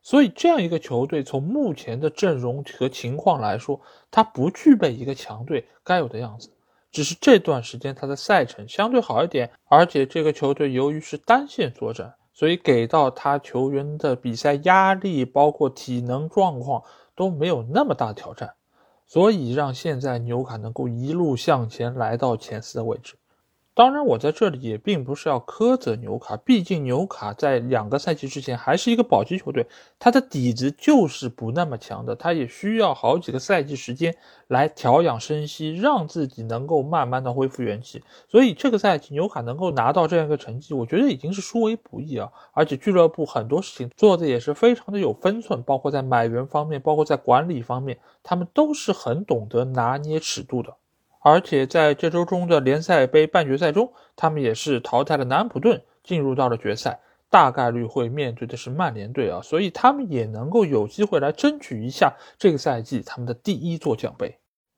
[0.02, 6.50] 所以这样一个球队从目前的阵容和情况来说，他不具备一个强队该有的样子。
[6.92, 16.84] 只是这段时间他的赛程相对好一点，而且这个球队由于是单线作战，所以给到他球员的比赛压力，包括体能状况。
[17.16, 18.56] 都没有那么大的挑战，
[19.06, 23.18] 所以让现在纽卡能够一路向前来到前四的位置。
[23.74, 29.66] 当然，我在这里也并不是要苛责纽卡，毕竟纽卡在两个赛季之前还是一个保级球队，
[29.98, 34.14] 他的底子就是不那么强的，他也需要好几个赛季时间
[34.48, 38.04] 来调养生息，让自己能够慢慢的恢复元气。
[38.28, 42.30] 所以这个赛季纽卡能够拿到这样一个成绩，我觉得已经是殊为不易啊！
[42.52, 50.76] 而且俱乐部很多事情做的也是非常的有分寸，包括在买人方面，包括在管理方面，他们都是很懂得拿捏尺度的。
[51.24, 57.00] 而且在这周中的联赛杯半决赛中，他们也是淘汰了南安普顿，进入到了决赛，
[57.30, 64.36] 大概率会面对的是曼联队啊，所以他们也能够有机会来争取一下这个赛季他们的第一座奖杯。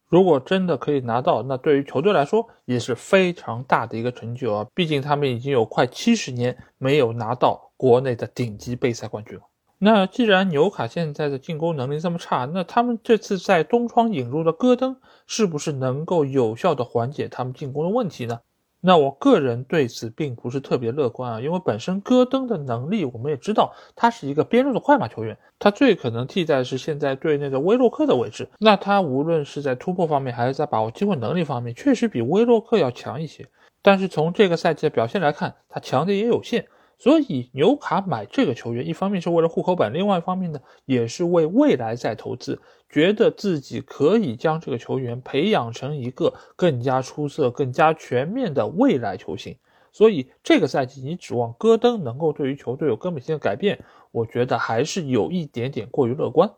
[0.09, 9.43] 如果真的可以拿到，那对于球队来说也是非常大的一个成就啊，毕竟他们已经有快七十年没有拿到国内的顶级杯赛冠军了。
[9.85, 14.95] 那既然纽卡现在的进攻能力这么差，那他们这次在东窗引入的戈登
[15.27, 18.39] 是不是能够有效的缓解他们进攻的问题呢？
[18.79, 28.47] 那我个人对此并不是特别乐观啊，因为本身戈登的能力我们也知道，他是一个边路的快马球员，他最可能替代的是现在队内的威洛克的位置。
[28.59, 33.45] 那他无论是在突破方面，还是在把握机会能力方面，确实比威洛克要强一些。
[33.81, 36.67] 但是从这个赛季的表现来看，他强的也有限。
[37.03, 49.57] 所以纽卡买这个球员，一方面是为了户口本，另外一方面呢，也是为未来在投资，觉得自己可以将这个球员培养成一个更加出色、更加全面的未来球星。
[49.91, 53.83] 所以这个赛季你指望戈登能够对于球队有根本性的改变，
[54.13, 56.49] 我觉得还是有一点点过于乐观。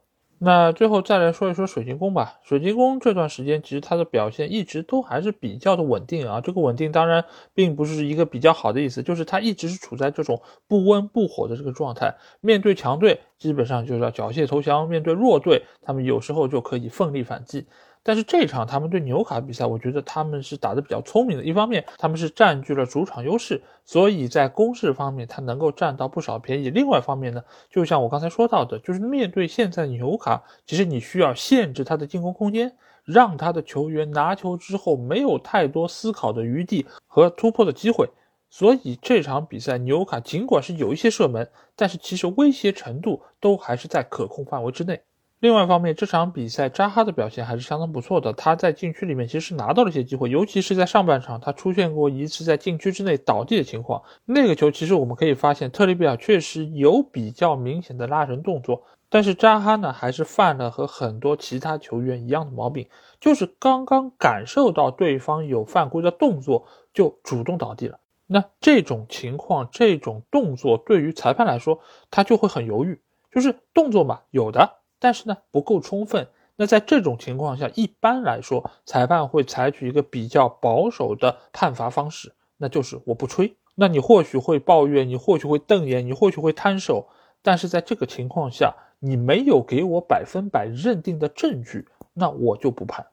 [0.45, 2.35] 那最后再来说一说水晶宫吧。
[2.43, 6.39] 水晶宫这段时间其实它的表现一直都还是比较的稳定啊。
[6.39, 7.25] 这个稳定当然
[7.55, 12.13] 并不是一个比较好的意思，就是它一直是处在这种不温不火的这个状态。
[12.41, 17.65] 面对强队，基本上就是要缴械投降；面对弱队，他们有时候就可以奋力反击。
[18.07, 21.43] 但是这场他们对纽卡比赛，我觉得他们是打得比较聪明的。
[21.43, 26.69] 一方面，他们是占据了主场优势，所以在攻势方面他能够占到不少便宜。
[26.69, 38.07] 另外一方面呢，就像我刚才说到的，就是面对现在纽卡，其实你需要限制他的进攻空间，让他的球员拿球之后没有太多思考的余地和突破的机会。
[38.51, 45.01] 所以这场比赛纽卡尽管是有一些射门，但是其实威胁程度都还是在可控范围之内。
[45.41, 48.31] 另外一方面，这场比赛扎哈的表现还是相当不错的。
[48.33, 54.01] 他在禁区里面其实拿到了一些机会，尤其是在上半场，他出现过一次在禁区之内倒地的情况。
[54.23, 62.87] 那个球其实我们可以发现，特里比亚确实有比较明显的拉人动作，但是扎哈呢还是犯了和很多其他球员一样的毛病，
[63.19, 67.99] 就是刚刚感受到对方有犯规的动作就主动倒地了。
[68.25, 71.79] 那这种情况，这种动作对于裁判来说，
[72.09, 72.99] 他就会很犹豫，
[73.31, 74.77] 就是动作嘛，有的。
[74.99, 76.27] 但是呢，不够充分。
[76.55, 83.57] 那在这种情况下，一般来说，裁判会采取一个比较保守的判罚方式，那就是我不吹。
[83.75, 87.07] 那你或许会抱怨，你或许会瞪眼，你或许会摊手。
[87.41, 93.05] 但是在这个情况下，你没有给我百分百认定的证据，那我就不判。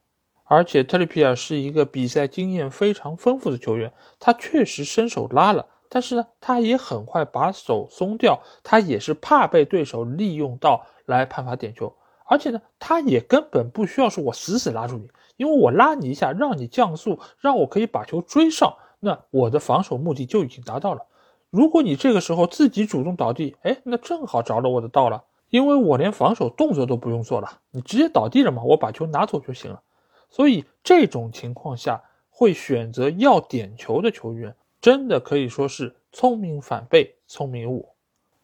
[0.45, 5.67] 而且特里皮尔是一个比赛经验非常丰富的球员，他确实伸手拉了。
[5.95, 21.03] 但是呢，他也很快把手松掉，他也是怕被对手利用到来判罚点球，而且呢，他也根本不需要说我死死拉住你，因为我拉你一下，让你降速，让我可以把球追上，那我的防守目的就已经达到了。
[21.51, 29.83] 如果你这个时候自己主动倒地，哎，那正好着了我的道了，因为我连防守动作都不用做了，你直接倒地了嘛，我把球拿走就行了。
[30.31, 34.57] 所以这种情况下，会选择要点球的球员。
[34.83, 37.89] 真的可以说是聪明反被聪明误。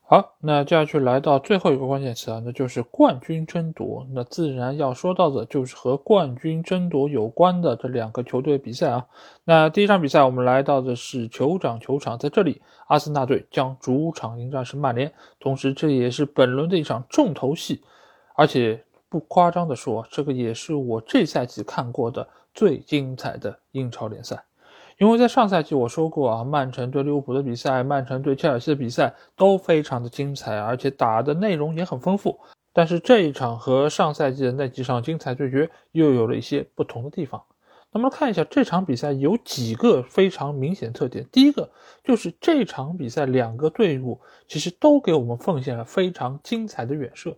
[0.02, 4.06] 好，那接下去来到最后一个关键词啊，那就是冠军争夺。
[4.12, 9.06] 那自然要说到的就是和冠军争夺有关的这两个球队比赛啊。
[9.44, 17.82] 那第一场比赛，我们来到的是酋长球场，在这里，阿森纳队将主场迎战是曼联，同时这也是本轮的一场重头戏。
[18.34, 24.42] 而且不夸张的说，这个也是我这赛季看过的最精彩的英超联赛。
[24.98, 32.36] 因为在上赛季我说过啊，曼城对利物浦的比赛，曼城对切尔西的比赛都非常的精彩，而且打的内容也很丰富。
[32.72, 37.40] 但是这一场和上赛季的那几场精彩对决又有了一些不同的地方。
[37.92, 41.24] 那么看一下这场比赛有几个非常明显特点。
[41.30, 41.70] 第一个
[42.02, 47.36] 就是这场比赛两个队伍其实都给我们奉献了非常精彩的远射。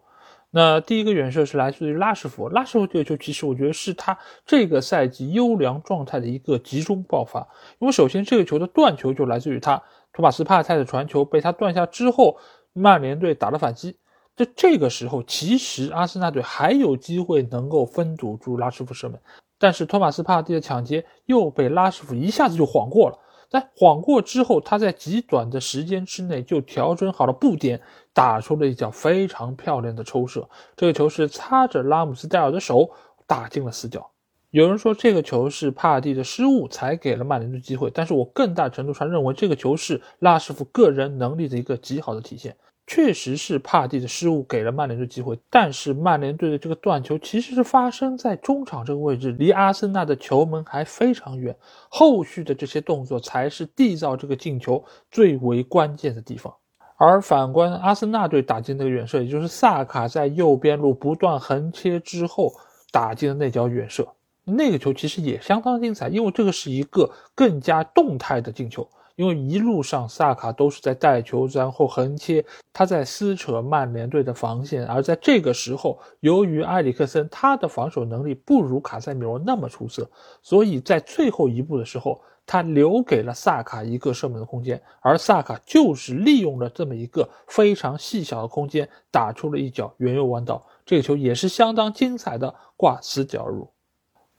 [0.53, 7.47] 那第一个远射是来自于拉什福拉什福这个球，其实我觉得是他这个赛季优良状态的一个集中爆发。
[7.79, 9.81] 因为首先这个球的断球就来自于他，
[10.13, 12.37] 托马斯帕泰的传球被他断下之后，
[12.73, 13.97] 曼联队打了反击。
[14.37, 19.21] 在这个时候，其实阿森纳队还有机会能够封堵住拉什福德射门，
[19.59, 23.19] 但是托马斯帕蒂的抢劫又被拉什福一下子就晃过了。
[23.51, 27.81] 在晃过之后，他在极短的时间之内就调整好了步点，
[28.15, 30.49] 打出了一脚非常漂亮的抽射。
[30.77, 32.89] 这个球是擦着拉姆斯戴尔的手
[33.27, 34.09] 打进了死角。
[34.51, 42.57] 有人说这个球是帕蒂的失误才给了曼联的机会，但是我更大程度上认为这个球是拉什福个人能力的一个极好的体现。
[42.93, 51.57] 确实是帕蒂的失误给了曼联队机会，但是曼联队的这个断球其实是发生在中场这个位置，离阿森纳的球门还非常远。
[51.89, 56.53] 后续的这些动作才是缔造这个进球最为关键的地方。
[56.97, 62.53] 而反观阿森纳队打进那个远射，也就是萨卡在右边路不断横切之后
[62.91, 64.05] 打进的那脚远射，
[64.45, 68.91] 那个球其实也相当精彩，因为这个是一个更加动态的进球。
[69.21, 72.43] 因为一路上萨卡都是在带球，然后横切，
[72.73, 74.87] 他在撕扯曼联队的防线。
[74.87, 80.09] 而在这个时候，由于埃里克森他的防守能力不如卡塞米罗那么出色，
[80.41, 90.67] 所以在最后一步的时候，他留给了萨卡一个射门的空间，而萨卡就是利用了这么一个非常细小的空间，打出了一脚圆右弯道。
[90.87, 93.71] 这个球也是相当精彩的挂死角入。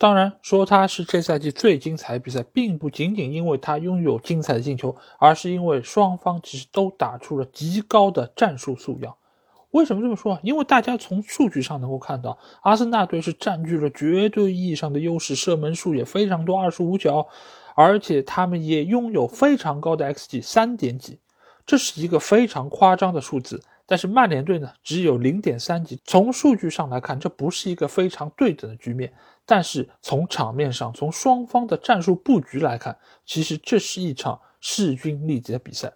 [0.02, 9.15] 当然，说他是这赛季最精彩的比赛，并不仅仅因为他拥有精彩的进球，而是因为双方其实都打出了极高的战术素养。
[9.69, 10.40] 为什么这么说啊？
[10.41, 17.28] 因为大家从数据上能够看到，阿森纳队是占据了绝对意义上的优势，射门数也非常多，二十五脚，
[17.76, 21.19] 而且他们也拥有非常高的 xG，三点几，
[21.64, 23.61] 这是一个非常夸张的数字。
[23.91, 25.99] 但是曼联队呢，只有零点三级。
[26.05, 29.11] 从数据上来看，这不是一个非常对等的局面。
[29.45, 35.91] 但是从场面上，从双方的战术布局来看，其实这是一场势均力敌的比赛。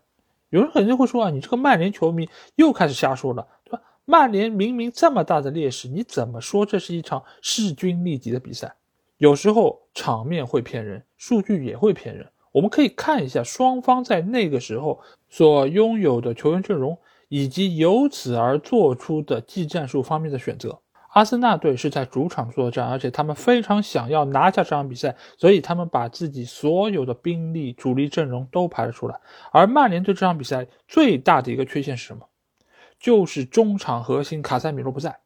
[0.49, 3.81] 有人肯定会说啊，你这个曼联球迷又开始瞎说了，对吧？
[4.03, 8.75] 曼联明明这么大的劣势，你怎么说这是一场势均力敌的比赛？
[9.19, 12.27] 有时候场面会骗人，数据也会骗人。
[12.51, 14.99] 我们可以看一下双方在那个时候
[15.29, 16.97] 所拥有的球员阵容。
[17.27, 20.79] 以及由此而做出的技战术方面的选择。
[21.13, 29.17] 阿森纳队是在主场作战，而且他们非常想要拿下这场比赛，所以他们把自己所有的兵力、主力阵容都排了出来。
[29.53, 32.27] 而曼联队这场比赛最大的一个缺陷是什么？
[32.99, 35.17] 就是中场核心卡塞米罗不在，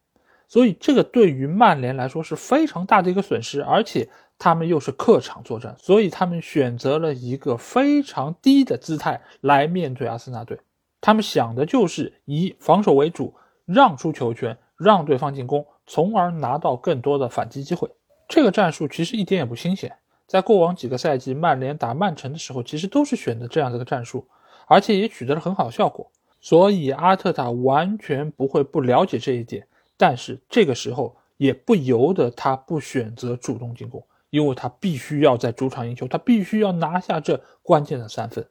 [0.47, 3.63] 所以这个对于曼联来说是非常大的一个损失。
[3.63, 4.07] 而且
[4.37, 10.59] 他们又是客场作战，所以他们选择了一个非常低的姿态来面对阿森纳队。
[11.01, 13.33] 他们想的就是以防守为主，
[13.65, 17.89] 让出球权，让对方进攻，从而拿到更多的反击机会。
[18.27, 19.91] 这个战术其实一点也不新鲜，
[20.27, 24.27] 在过往几个赛季，曼联打曼城的时候，其实都是选的这样的一个战术，
[24.67, 26.11] 而且也取得了很好的效果。
[26.41, 29.67] 所以阿特塔完全不会不了解这一点，
[29.97, 38.47] 但是这个时候也不由得他不选择主动进攻，因为他必须要在主场赢球，他必须要拿下这关键的三分。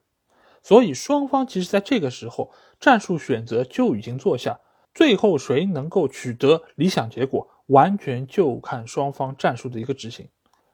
[0.61, 4.59] 所以双方其实在这个时候战术选择就已经做下，
[4.93, 10.27] 最后谁能够取得理想结果，完全就看双方战术的一个执行。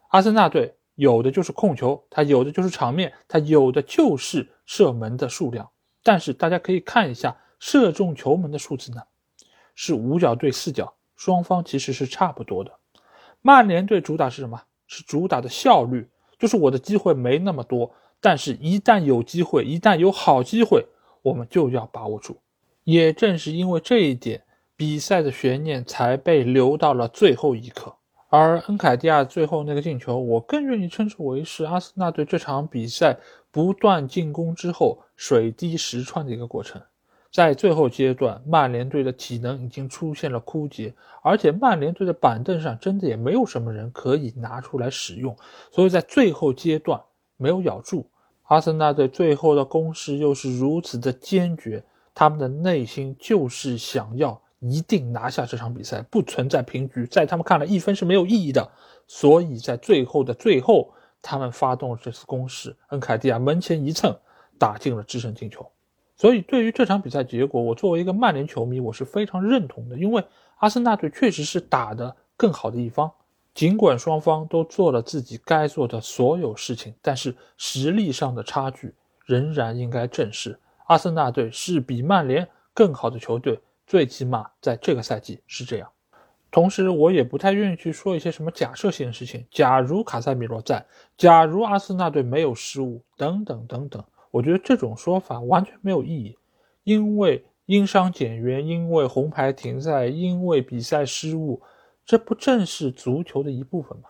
[0.09, 5.69] 阿森纳队有的就是控球，他有的就是场面，他有的就是射门的数量。
[6.03, 9.01] 但是大家可以看一下射中球门的数字呢，
[9.75, 12.71] 是五角对四角，双方其实是差不多的。
[13.41, 14.61] 曼联队主打是什么？
[14.87, 16.07] 是主打的效率，
[16.37, 17.91] 就是我的机会没那么多。
[18.27, 20.83] 但是，一旦有机会，一旦有好机会，
[21.21, 22.37] 我们就要把握住。
[22.83, 24.41] 也正是因为这一点，
[24.75, 27.95] 比赛的悬念才被留到了最后一刻。
[28.29, 33.15] 而恩凯蒂亚最后那个进球，我更愿意称之为是阿森纳队这场比赛
[33.51, 36.81] 不断进攻之后水滴石穿的一个过程。
[37.31, 40.91] 在最后阶段，曼联队的体能已经出现了枯竭，
[41.21, 45.37] 而且曼联队的板凳上真的也没有什么人可以拿出来使用，
[45.71, 46.99] 所以在最后阶段
[47.37, 48.09] 没有咬住。
[48.45, 58.71] 阿森纳队最后的攻势又是如此的坚决，他们的内心就是想要一定拿下这场比赛，不存在平局，在他们看来一分是没有意义的，
[59.07, 64.15] 所以在最后的最后，他们发动了这次攻势，恩凯蒂亚门前一蹭，
[64.59, 65.65] 打进了制胜进球。
[66.15, 70.23] 所以对于这场比赛结果，我作为一个曼联球迷，我是非常认同的，因为
[70.57, 73.11] 阿森纳队确实是打得更好的一方。
[73.55, 78.93] 尽管双方都做了自己该做的所有事情，但是实力上的差距
[79.25, 80.59] 仍然应该正视。
[80.87, 83.57] 阿森纳队是比曼联更好的球队，
[83.87, 85.89] 最起码在这个赛季是这样。
[86.51, 89.45] 同时，我也不太愿意去说一些什么假设性的事情。
[89.49, 90.85] 假如卡塞米罗在，
[91.17, 96.37] 假如阿森纳队没有失误，等等等等，我觉得这种说法完全没有意义，
[96.83, 101.61] 因为因伤减员，因为红牌停赛，因为比赛失误。
[102.05, 104.09] 这不正是足球的一部分吗？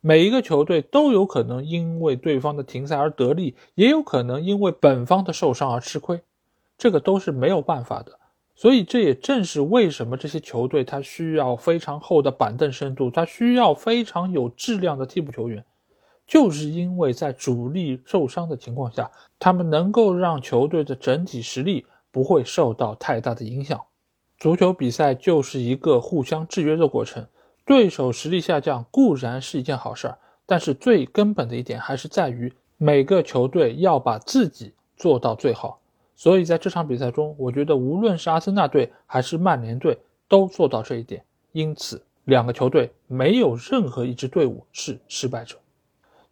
[0.00, 6.22] 每一个球队都有可能因为对方的停赛而得利，也有可能因为本方的受伤而吃亏，
[6.78, 8.18] 这个都是没有办法的。
[8.54, 15.64] 所以这也正是为什么这些球队他需要非常厚的板凳深度，他需要非常有质量的替补球员，
[16.26, 23.80] 就是因为在主力受伤的情况下，他们能够让球队的整体实力不会受到太大的影响。
[24.40, 27.26] 足球比赛就是一个互相制约的过程，
[27.66, 35.78] 对手实力下降固然是一件好事儿，但是最根本的一点还是在于每个球队要把自己做到最好。
[36.16, 41.22] 所以在这场比赛中，我觉得无论是阿森纳队还是曼联队都做到这一点，
[41.52, 45.56] 因此两个球队没有任何一支队伍是失败者。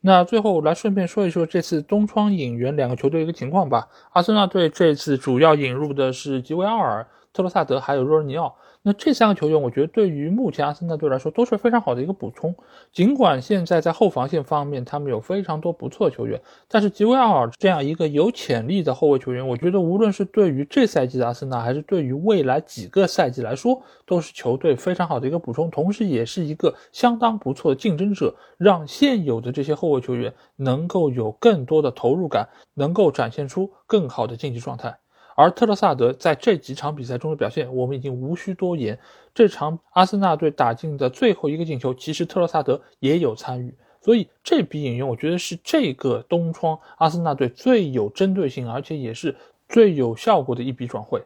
[0.00, 3.86] 那最后来顺便说一说这次东窗引援两个球队一个情况吧。
[4.12, 7.06] 阿森纳队这次主要引入的是吉维奥尔。
[7.38, 8.56] 特罗萨德还有若尔尼奥。
[8.82, 12.52] 那这三个球员，我觉得对于目前阿森纳队来说都是非常好的一个补充。
[12.92, 34.98] 尽管现在在后防线方面他们有非常多不错的球员，但是吉维奥尔这样一个有潜力的后卫球员，我觉得无论是对于这赛季的阿森纳，还是对于未来几个赛季来说，都是球队非常好的一个补充，同时也是一个相当不错的竞争者，让现有的这些后卫球员能够有更多的投入感，能够展现出更好的竞技状态。
[35.40, 38.98] 而特罗萨德在这几场比赛中的表现，我们已经无需多言。
[39.32, 43.72] 这场阿森纳队打进的最后一个进球，其实特罗萨德也有参与。
[44.00, 49.36] 所以这笔引援，我觉得是这个东窗阿森纳队最有针对性，而且也是
[49.68, 51.22] 最有效果的一笔转会。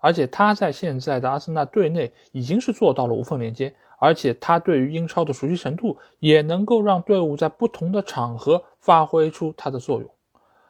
[0.00, 10.08] 而且他在现在的阿森纳队内已经是做到了无缝连接，而且他对于英超的熟悉程度，也能够让队伍在不同的场合发挥出它的作用。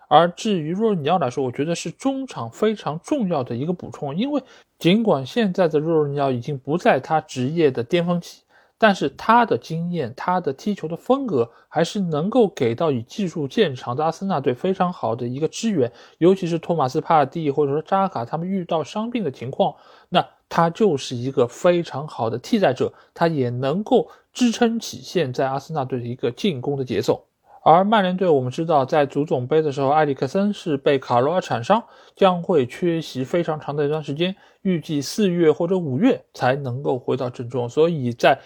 [0.08, 4.42] 而至于若尔尼奥来说，我觉得是中场非常重要的一个补充，因为
[4.78, 8.42] 尽管现在的若尔尼奥已经不在他职业的巅峰期，
[8.78, 15.90] 但是他的经验、他的踢球的风格，还是能够给到以技术见长的阿森纳队非常好的一个支援。
[16.18, 19.74] 尤其是托马斯帕蒂或者说扎卡他们遇到伤病的情况，
[20.08, 27.24] 那他就是一个非常好的替代者，他也能够支撑起现在阿森纳队的一个进攻的节奏。
[27.68, 31.82] 而曼联队，我们知道，在足总杯的时候，埃里克森是被卡罗尔铲伤，
[32.14, 37.68] 将会缺席非常长的一段时间，预计四月或者五月才能够回到阵中。
[37.68, 38.38] 所以在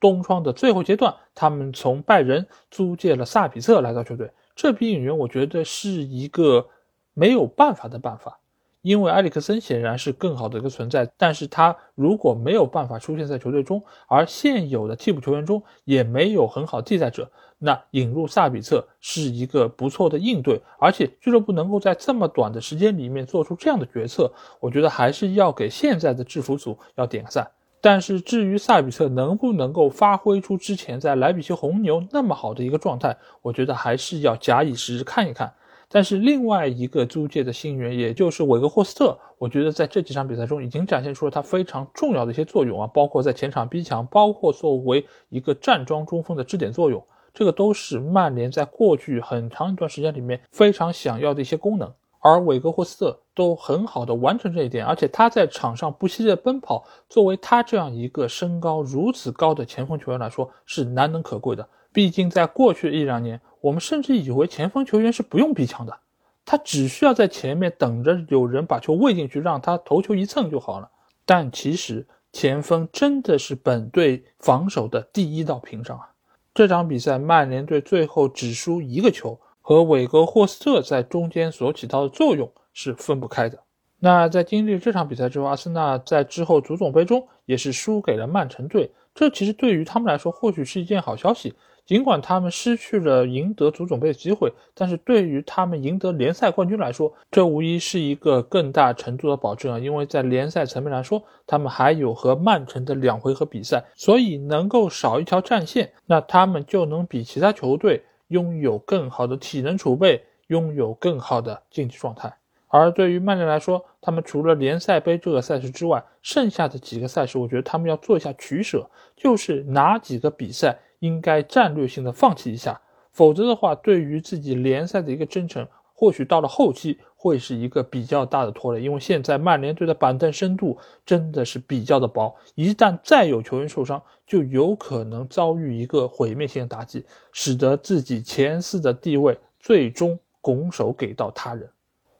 [0.00, 4.30] 冬窗的最后阶段，他们从拜仁租借了萨比策来到球队。
[4.56, 6.66] 这批引援，我觉得是一个
[7.12, 8.38] 没有办法的办法。
[8.80, 17.30] 因为埃里克森显然是更好的一个存在，但是他如果没有办法出现在球队中，而现有的替补球员中也没有很好替代者，
[17.64, 20.60] 那引入萨比策是一个不错的应对。
[20.78, 27.48] 而且俱乐部能够在这么短的时间里面做出这样的决策，我觉得还是要给现在的制服组要点个赞。
[27.80, 35.52] 但是至于萨比策能不能够发挥出之前在莱比锡红牛那么好的一个状态，我觉得还是要假以时日看一看。
[35.88, 63.40] 但是另外一个租借的新援，也就是韦格霍斯特，我觉得在这几场比赛中已经展现出了他非常重要的一些作用啊，包括在前场逼抢，包括作为一个站桩中锋的支点作用，这个都是曼联在过去很长一段时间里面非常想要的一些功能，而韦格霍斯特都很好的完成这一点，而且他在场上不惜的奔跑，作为他这样一个身高如此高的前锋球员来说是难能可贵的，毕竟在过去一两年。
[63.60, 65.96] 我们甚至以为前锋球员是不用逼抢的，
[66.44, 70.90] 他只需要在前面等着有人把球喂进去，让他头球一蹭就好了。
[71.24, 76.11] 但其实前锋真的是本队防守的第一道屏障啊！
[76.54, 83.58] 这场比赛曼联队最后只输一个球，和韦格霍斯特在中间所起到的作用是分不开的。
[83.98, 91.54] 那在经历这场比赛之后，阿森纳在之后足总杯中也是输给了曼城队，这其实对于他们来说或许是一件好消息。
[91.84, 99.78] 尽管他们失去了赢得足总杯的机会，但是对于他们赢得联赛冠军来说，这无疑是一个更大程度的保证啊！
[99.78, 112.32] 因为在联赛层面来说，他们还有和曼城的两回合比赛，所以能够少一条战线，那他们就能比其他球队拥有更好的体能储备，拥有更好的竞技状态。
[112.68, 120.78] 而对于曼联来说，他们除了联赛杯这个赛事之外，剩下的几个赛事，我觉得他们要做一下取舍，就是哪几个比赛。
[121.02, 122.80] 应该战略性的放弃一下，
[123.10, 128.80] 否则的话，对于自己联赛的一个征程，或许到了后期会是一个比较大的拖累。
[128.80, 141.68] 因为现在曼联队的板凳深度真的是比较的薄，一旦再有球员受伤，就有可能遭遇一个毁灭性的打击，使得自己前四的地位最终拱手给到他人。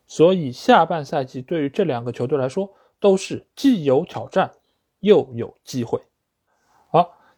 [0.09, 2.69] 所以下半赛季对于这两个球队来说，
[2.99, 4.51] 都是既有挑战，
[4.99, 6.01] 又有机会。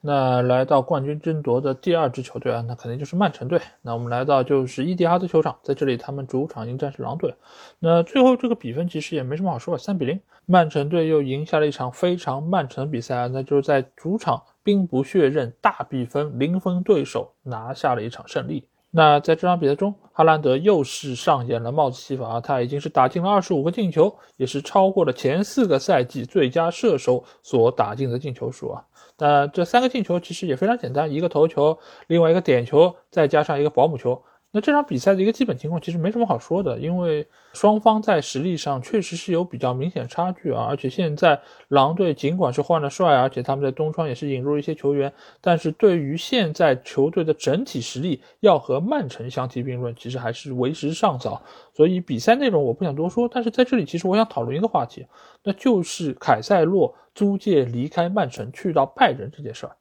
[0.07, 3.59] 那来到冠军争夺的第二支球队啊，那肯定就是曼城队。
[3.81, 7.35] 那我们来到就是伊蒂哈德球场，在这里他们主场迎战是狼队。
[7.79, 18.69] 那最后这个比分其实也没什么好说，三比零，曼城队又赢下了一场非常曼城的比赛啊，那就是在主场兵不血刃大比分零封对手，拿下了一场胜利。
[18.91, 28.85] 那在这场比赛中，哈兰德又是上演了帽子戏法啊，他已经是打进了二十五个进球，也是超过了前四个赛季最佳射手所打进的进球数啊。
[29.19, 31.79] 那这三个进球其实也非常简单，一个头球，
[32.09, 34.23] 另外一个点球，再加上一个保姆球，
[34.55, 40.65] 那这场比赛的一个基本情况其实没什么好说的，因为双方在实力上确实是有比较明显差距啊。
[40.71, 51.43] 而且现在狼队尽管是换了帅，而且他们在东窗也是引入了一些球员，但是对于现在球队的整体实力，要和曼城相提并论，其实还是为时尚早。
[51.75, 55.05] 所以比赛内容我不想多说，但是在这里其实我想讨论一个话题，
[55.43, 59.75] 那就是凯塞洛租借离开曼城去到拜仁这件事儿。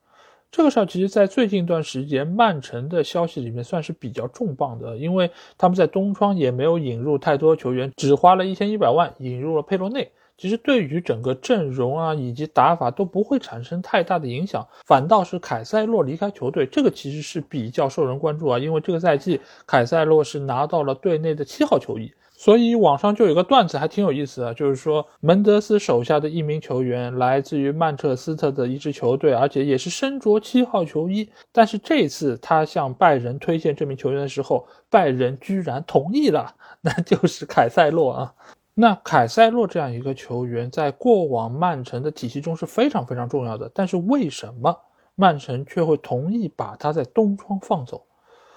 [0.56, 5.28] 这个事儿其实，在最近一段时间，曼城的消息里面算是比较重磅的，因为
[5.58, 10.12] 他们在冬窗也没有引入太多球员，只花了一千一百万引入了佩罗内。
[10.38, 22.12] 其实对于整个阵容啊以及打法都不会产生太大的影响，反倒是凯塞洛离开球队，这个其实是比较受人关注啊，因为这个赛季凯塞洛是拿到了队内的七号球衣。
[22.44, 31.26] 所以网上就有个段子，还挺有意思的，就是说门德斯手下的一名球员来自于曼彻斯特的一支球队，而且也是身着七号球衣。
[31.52, 38.34] 但是这次他向拜仁推荐这名球员的时候，拜仁居然同意了， 那就是凯塞洛啊。
[38.74, 44.78] 那凯塞洛这样一个球员，在过往曼城的体系中是非常非常重要的，但是为什么
[45.14, 48.04] 曼城却会同意把他在东窗放走？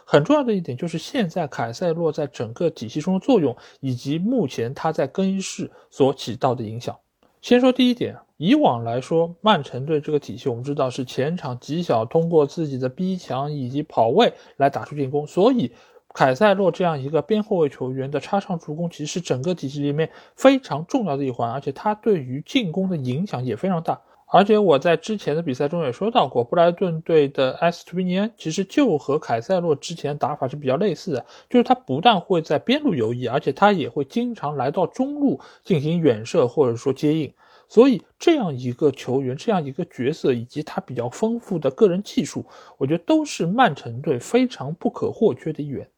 [0.10, 6.98] 很重要的一点就是现在凯塞洛在整个体系中的作用，以及目前他在更衣室所起到的影响。
[7.42, 15.74] 先说第一点，以往来说，曼城队这个体系我们知道是前场极小，通过自己的逼抢以及跑位来打出进攻，所以
[16.14, 24.00] 凯塞洛这样一个边后卫球员的插上助攻，其实是整个体系里面非常重要的一环，而且他对于进攻的影响也非常大。
[24.30, 37.34] 而且我在之前的比赛中也说到过，布莱顿队的埃斯图皮尼安其实就和凯塞洛之前打法是比较类似的，就是他不但会在边路游弋，而且他也会经常来到中路进行远射或者说接应。
[37.70, 42.46] 所以这样一个球员，这样一个角色，以及他比较丰富的个人技术，
[42.78, 45.90] 我觉得都是曼城队非常不可或缺的一员。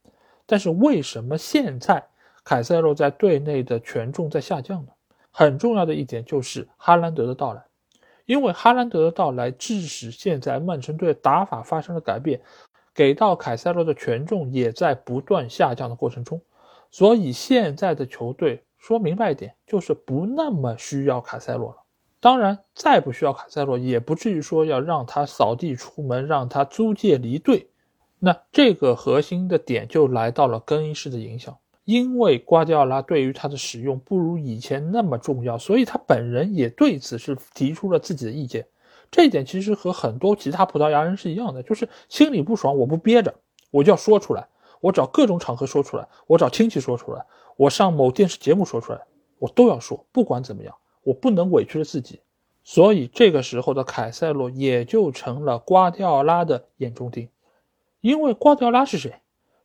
[0.45, 2.03] 但是为什么现在
[2.43, 4.91] 凯塞洛在队内的权重在下降呢？
[5.31, 7.64] 很重要的一点就是哈兰德的到来。
[8.30, 12.39] 因为哈兰德的到来，致使现在曼城队打法发生了改变，
[12.93, 16.39] 给到凯塞洛的权重也在不断下降的过程中，
[16.91, 21.77] 所以现在的球队说明白一点，就是不那么需要凯塞洛了。
[22.19, 27.72] 当然，再不需要凯塞洛，也不至于说要让他扫地出门，让他租借离队。
[28.19, 31.57] 那这个核心的点就来到了更衣室的影响。
[31.90, 38.68] 因为瓜迪奥拉对于他的使用不如以前那么重要，所以他本人也对此是提出了自己的意见。
[39.10, 43.34] 这一点其实和很多其他葡萄牙人是一样的，就是心里不爽，我不憋着，
[43.72, 44.48] 我就要说出来，
[44.82, 47.26] 我找各种场合说出来，我找亲戚说出来，
[47.57, 49.02] 我上某电视节目说出来，
[49.40, 52.20] 我都要说，不管怎么样，我不能委屈了自己。
[52.64, 57.30] 所以这个时候的凯塞洛也就成了瓜迪奥拉的眼中钉，
[57.99, 59.16] 因为瓜迪奥拉是谁？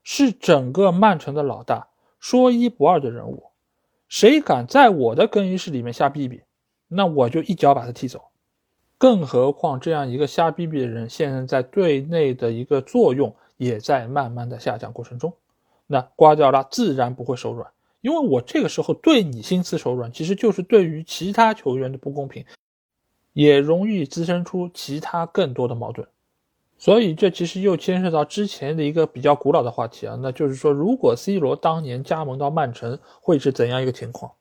[0.02, 1.88] 是整个曼城的老大。
[2.24, 3.50] 说一不二的人物，
[4.08, 6.40] 谁敢在我的更衣室里面瞎逼逼，
[6.88, 8.22] 那我就一脚把他踢走。
[8.96, 15.34] 更何况这样一个瞎逼逼的人，现在在队内的一个作用也在慢慢的下降过程中。
[15.86, 17.70] 那瓜迪奥拉自然不会手软，
[18.00, 22.46] 因为我这个时候对你心慈手软，其实就是对于其他球员的不公平，
[23.34, 26.08] 也容易滋生出其他更多的矛盾。
[26.76, 34.32] 所以，这其实又牵涉到之前的一个比较古老的话题啊，那就是说，如果 C 罗当年加盟到曼城，会是怎样一个情况？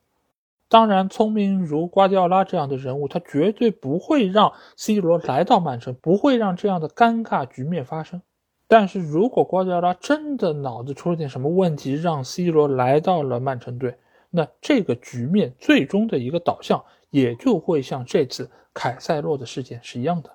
[0.68, 8.22] 当然，聪明如瓜迪奥拉这样的人物，他绝对不会让 C 罗来到曼城，不会让这样的尴尬局面发生。
[8.68, 13.96] 但是如果瓜迪奥拉真的脑子出了点什么问题，让 C 罗来到了曼城队，
[14.32, 20.32] 那这个局面最终的一个导向，也就会像这次凯塞洛的事件是一样的，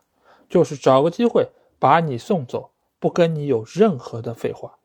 [0.48, 1.48] 就是找个机会。
[1.78, 4.78] 把你送走，不跟你有任何的废话，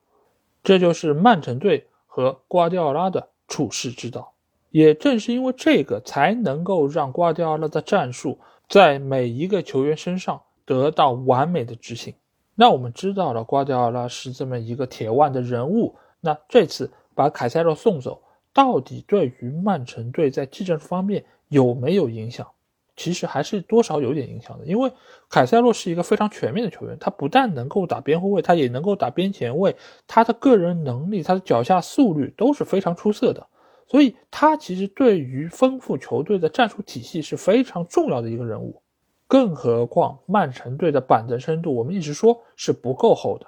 [0.64, 4.34] 这就是曼城队和瓜迪奥拉的处世之道。
[4.70, 12.16] 也正是因为这个，才能够让瓜迪奥拉的战术在每一个球员身上得到完美的执行。
[12.56, 15.96] 那我们知道了，瓜迪奥拉是这么一个铁腕的人物。
[16.22, 18.22] 那这次把凯塞洛送走，
[18.54, 22.48] 到底对于曼城队在技战术方面有没有影响？
[22.96, 24.92] 其实还是多少有点影响的，因为
[25.28, 29.76] 凯塞洛是一个非常全面的球员，他不但能够打边后卫，他也能够打边前卫，
[30.06, 33.48] 他的个人能力、他的脚下速率都是非常出色的，
[33.88, 38.80] 所以他其实对于丰富球队的战术体系是非常重要的一个人物。
[39.28, 43.48] 更何况曼城队的板凳深度，我们一直说是不够厚的，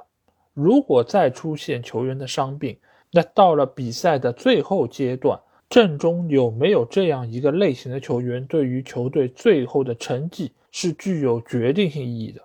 [0.54, 2.76] 如果再出现球员的伤病，
[3.12, 5.40] 那到了比赛的最后阶段。
[5.76, 12.40] 阵中有没有这样一个类型的球员，对于球队最后的成绩是具有决定性意义的。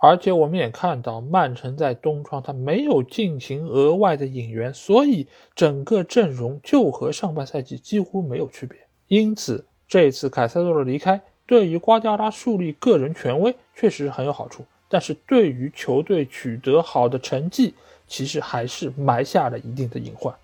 [0.00, 5.24] 而且我们也看到，曼城在东窗他没有进行额外的引援，所以
[5.54, 8.76] 整个阵容就和上半赛季几乎没有区别。
[9.06, 17.72] 因此，这次凯塞多的离开对于瓜迪奥拉树立个人权威确实很有好处，但是对于球队取得好的成绩，
[18.08, 20.34] 其实还是埋下了一定的隐患。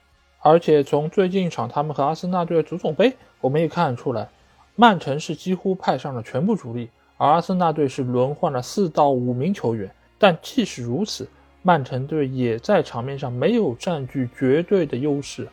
[0.43, 4.29] 而且从最近一场他们和阿森纳队的足总杯，我们也看得出来，
[4.75, 6.91] 曼城是几乎派上了全部主力。
[7.19, 11.29] 而阿森纳队是轮换了四到五名球员，但即使如此，
[11.61, 15.47] 曼城队也在场面上没有占据绝对的优势，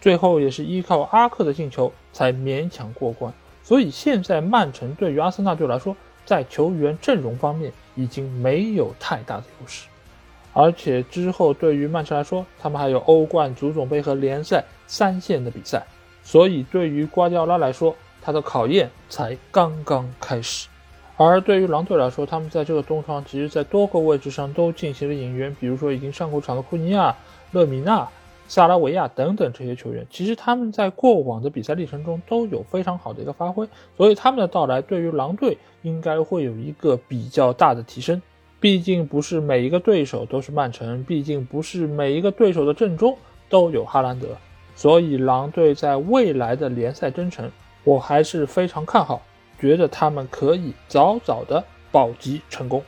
[0.00, 3.30] 最后也是依靠阿克的进球才勉强过关。
[3.62, 5.94] 所以现在曼城对于阿森纳队来说，
[6.24, 9.86] 在球员阵容方面已经没有太大的优势，
[10.52, 15.86] 而且之后对于曼城来说，他们还有欧冠、足总杯和联赛三线的比赛，
[16.22, 20.68] 所以对于瓜迪奥拉来说，他的考验才刚刚开始。
[21.16, 27.14] 而对于狼队来说，他们在这个冬窗，其实在多个位置上都进行了引援，比如说已经上过场的库尼亚、
[27.52, 28.08] 勒米纳、
[28.48, 38.20] 萨拉维亚等等这些球员，其实他们在过往的比赛历程中都有非常好的一个发挥，所以他们的到来对于狼队应该会有一个比较大的提升。
[38.60, 43.16] 毕竟不是每一个对手都是曼城，毕竟不是每一个对手的阵中
[43.48, 44.28] 都有哈兰德，
[44.76, 47.50] 所以狼队在未来的联赛征程，
[47.84, 49.22] 我还是非常看好。
[49.58, 52.82] 觉得他们可以早早的保级成功。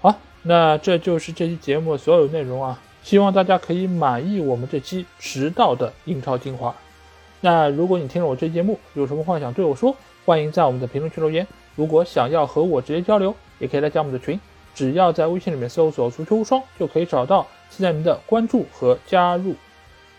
[0.00, 6.74] 好，那这就是这期节目所有内容啊，希望大家可以满意我们这期迟到的英超精华。
[7.40, 11.46] 那如果你听了我这期节目，有什么话想对我说，欢迎在我们的评论区留言。
[11.74, 14.38] 如果想要和我直接交流，也可以来加我们的群，
[14.74, 19.54] 只要在微信里面搜索“足球无双”就可以找到，期待您的关注和加入。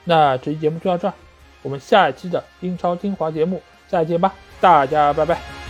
[0.03, 1.13] 那这期节目就到这儿，
[1.61, 5.62] 我们下一期的英超精华节目再见吧，大家拜拜。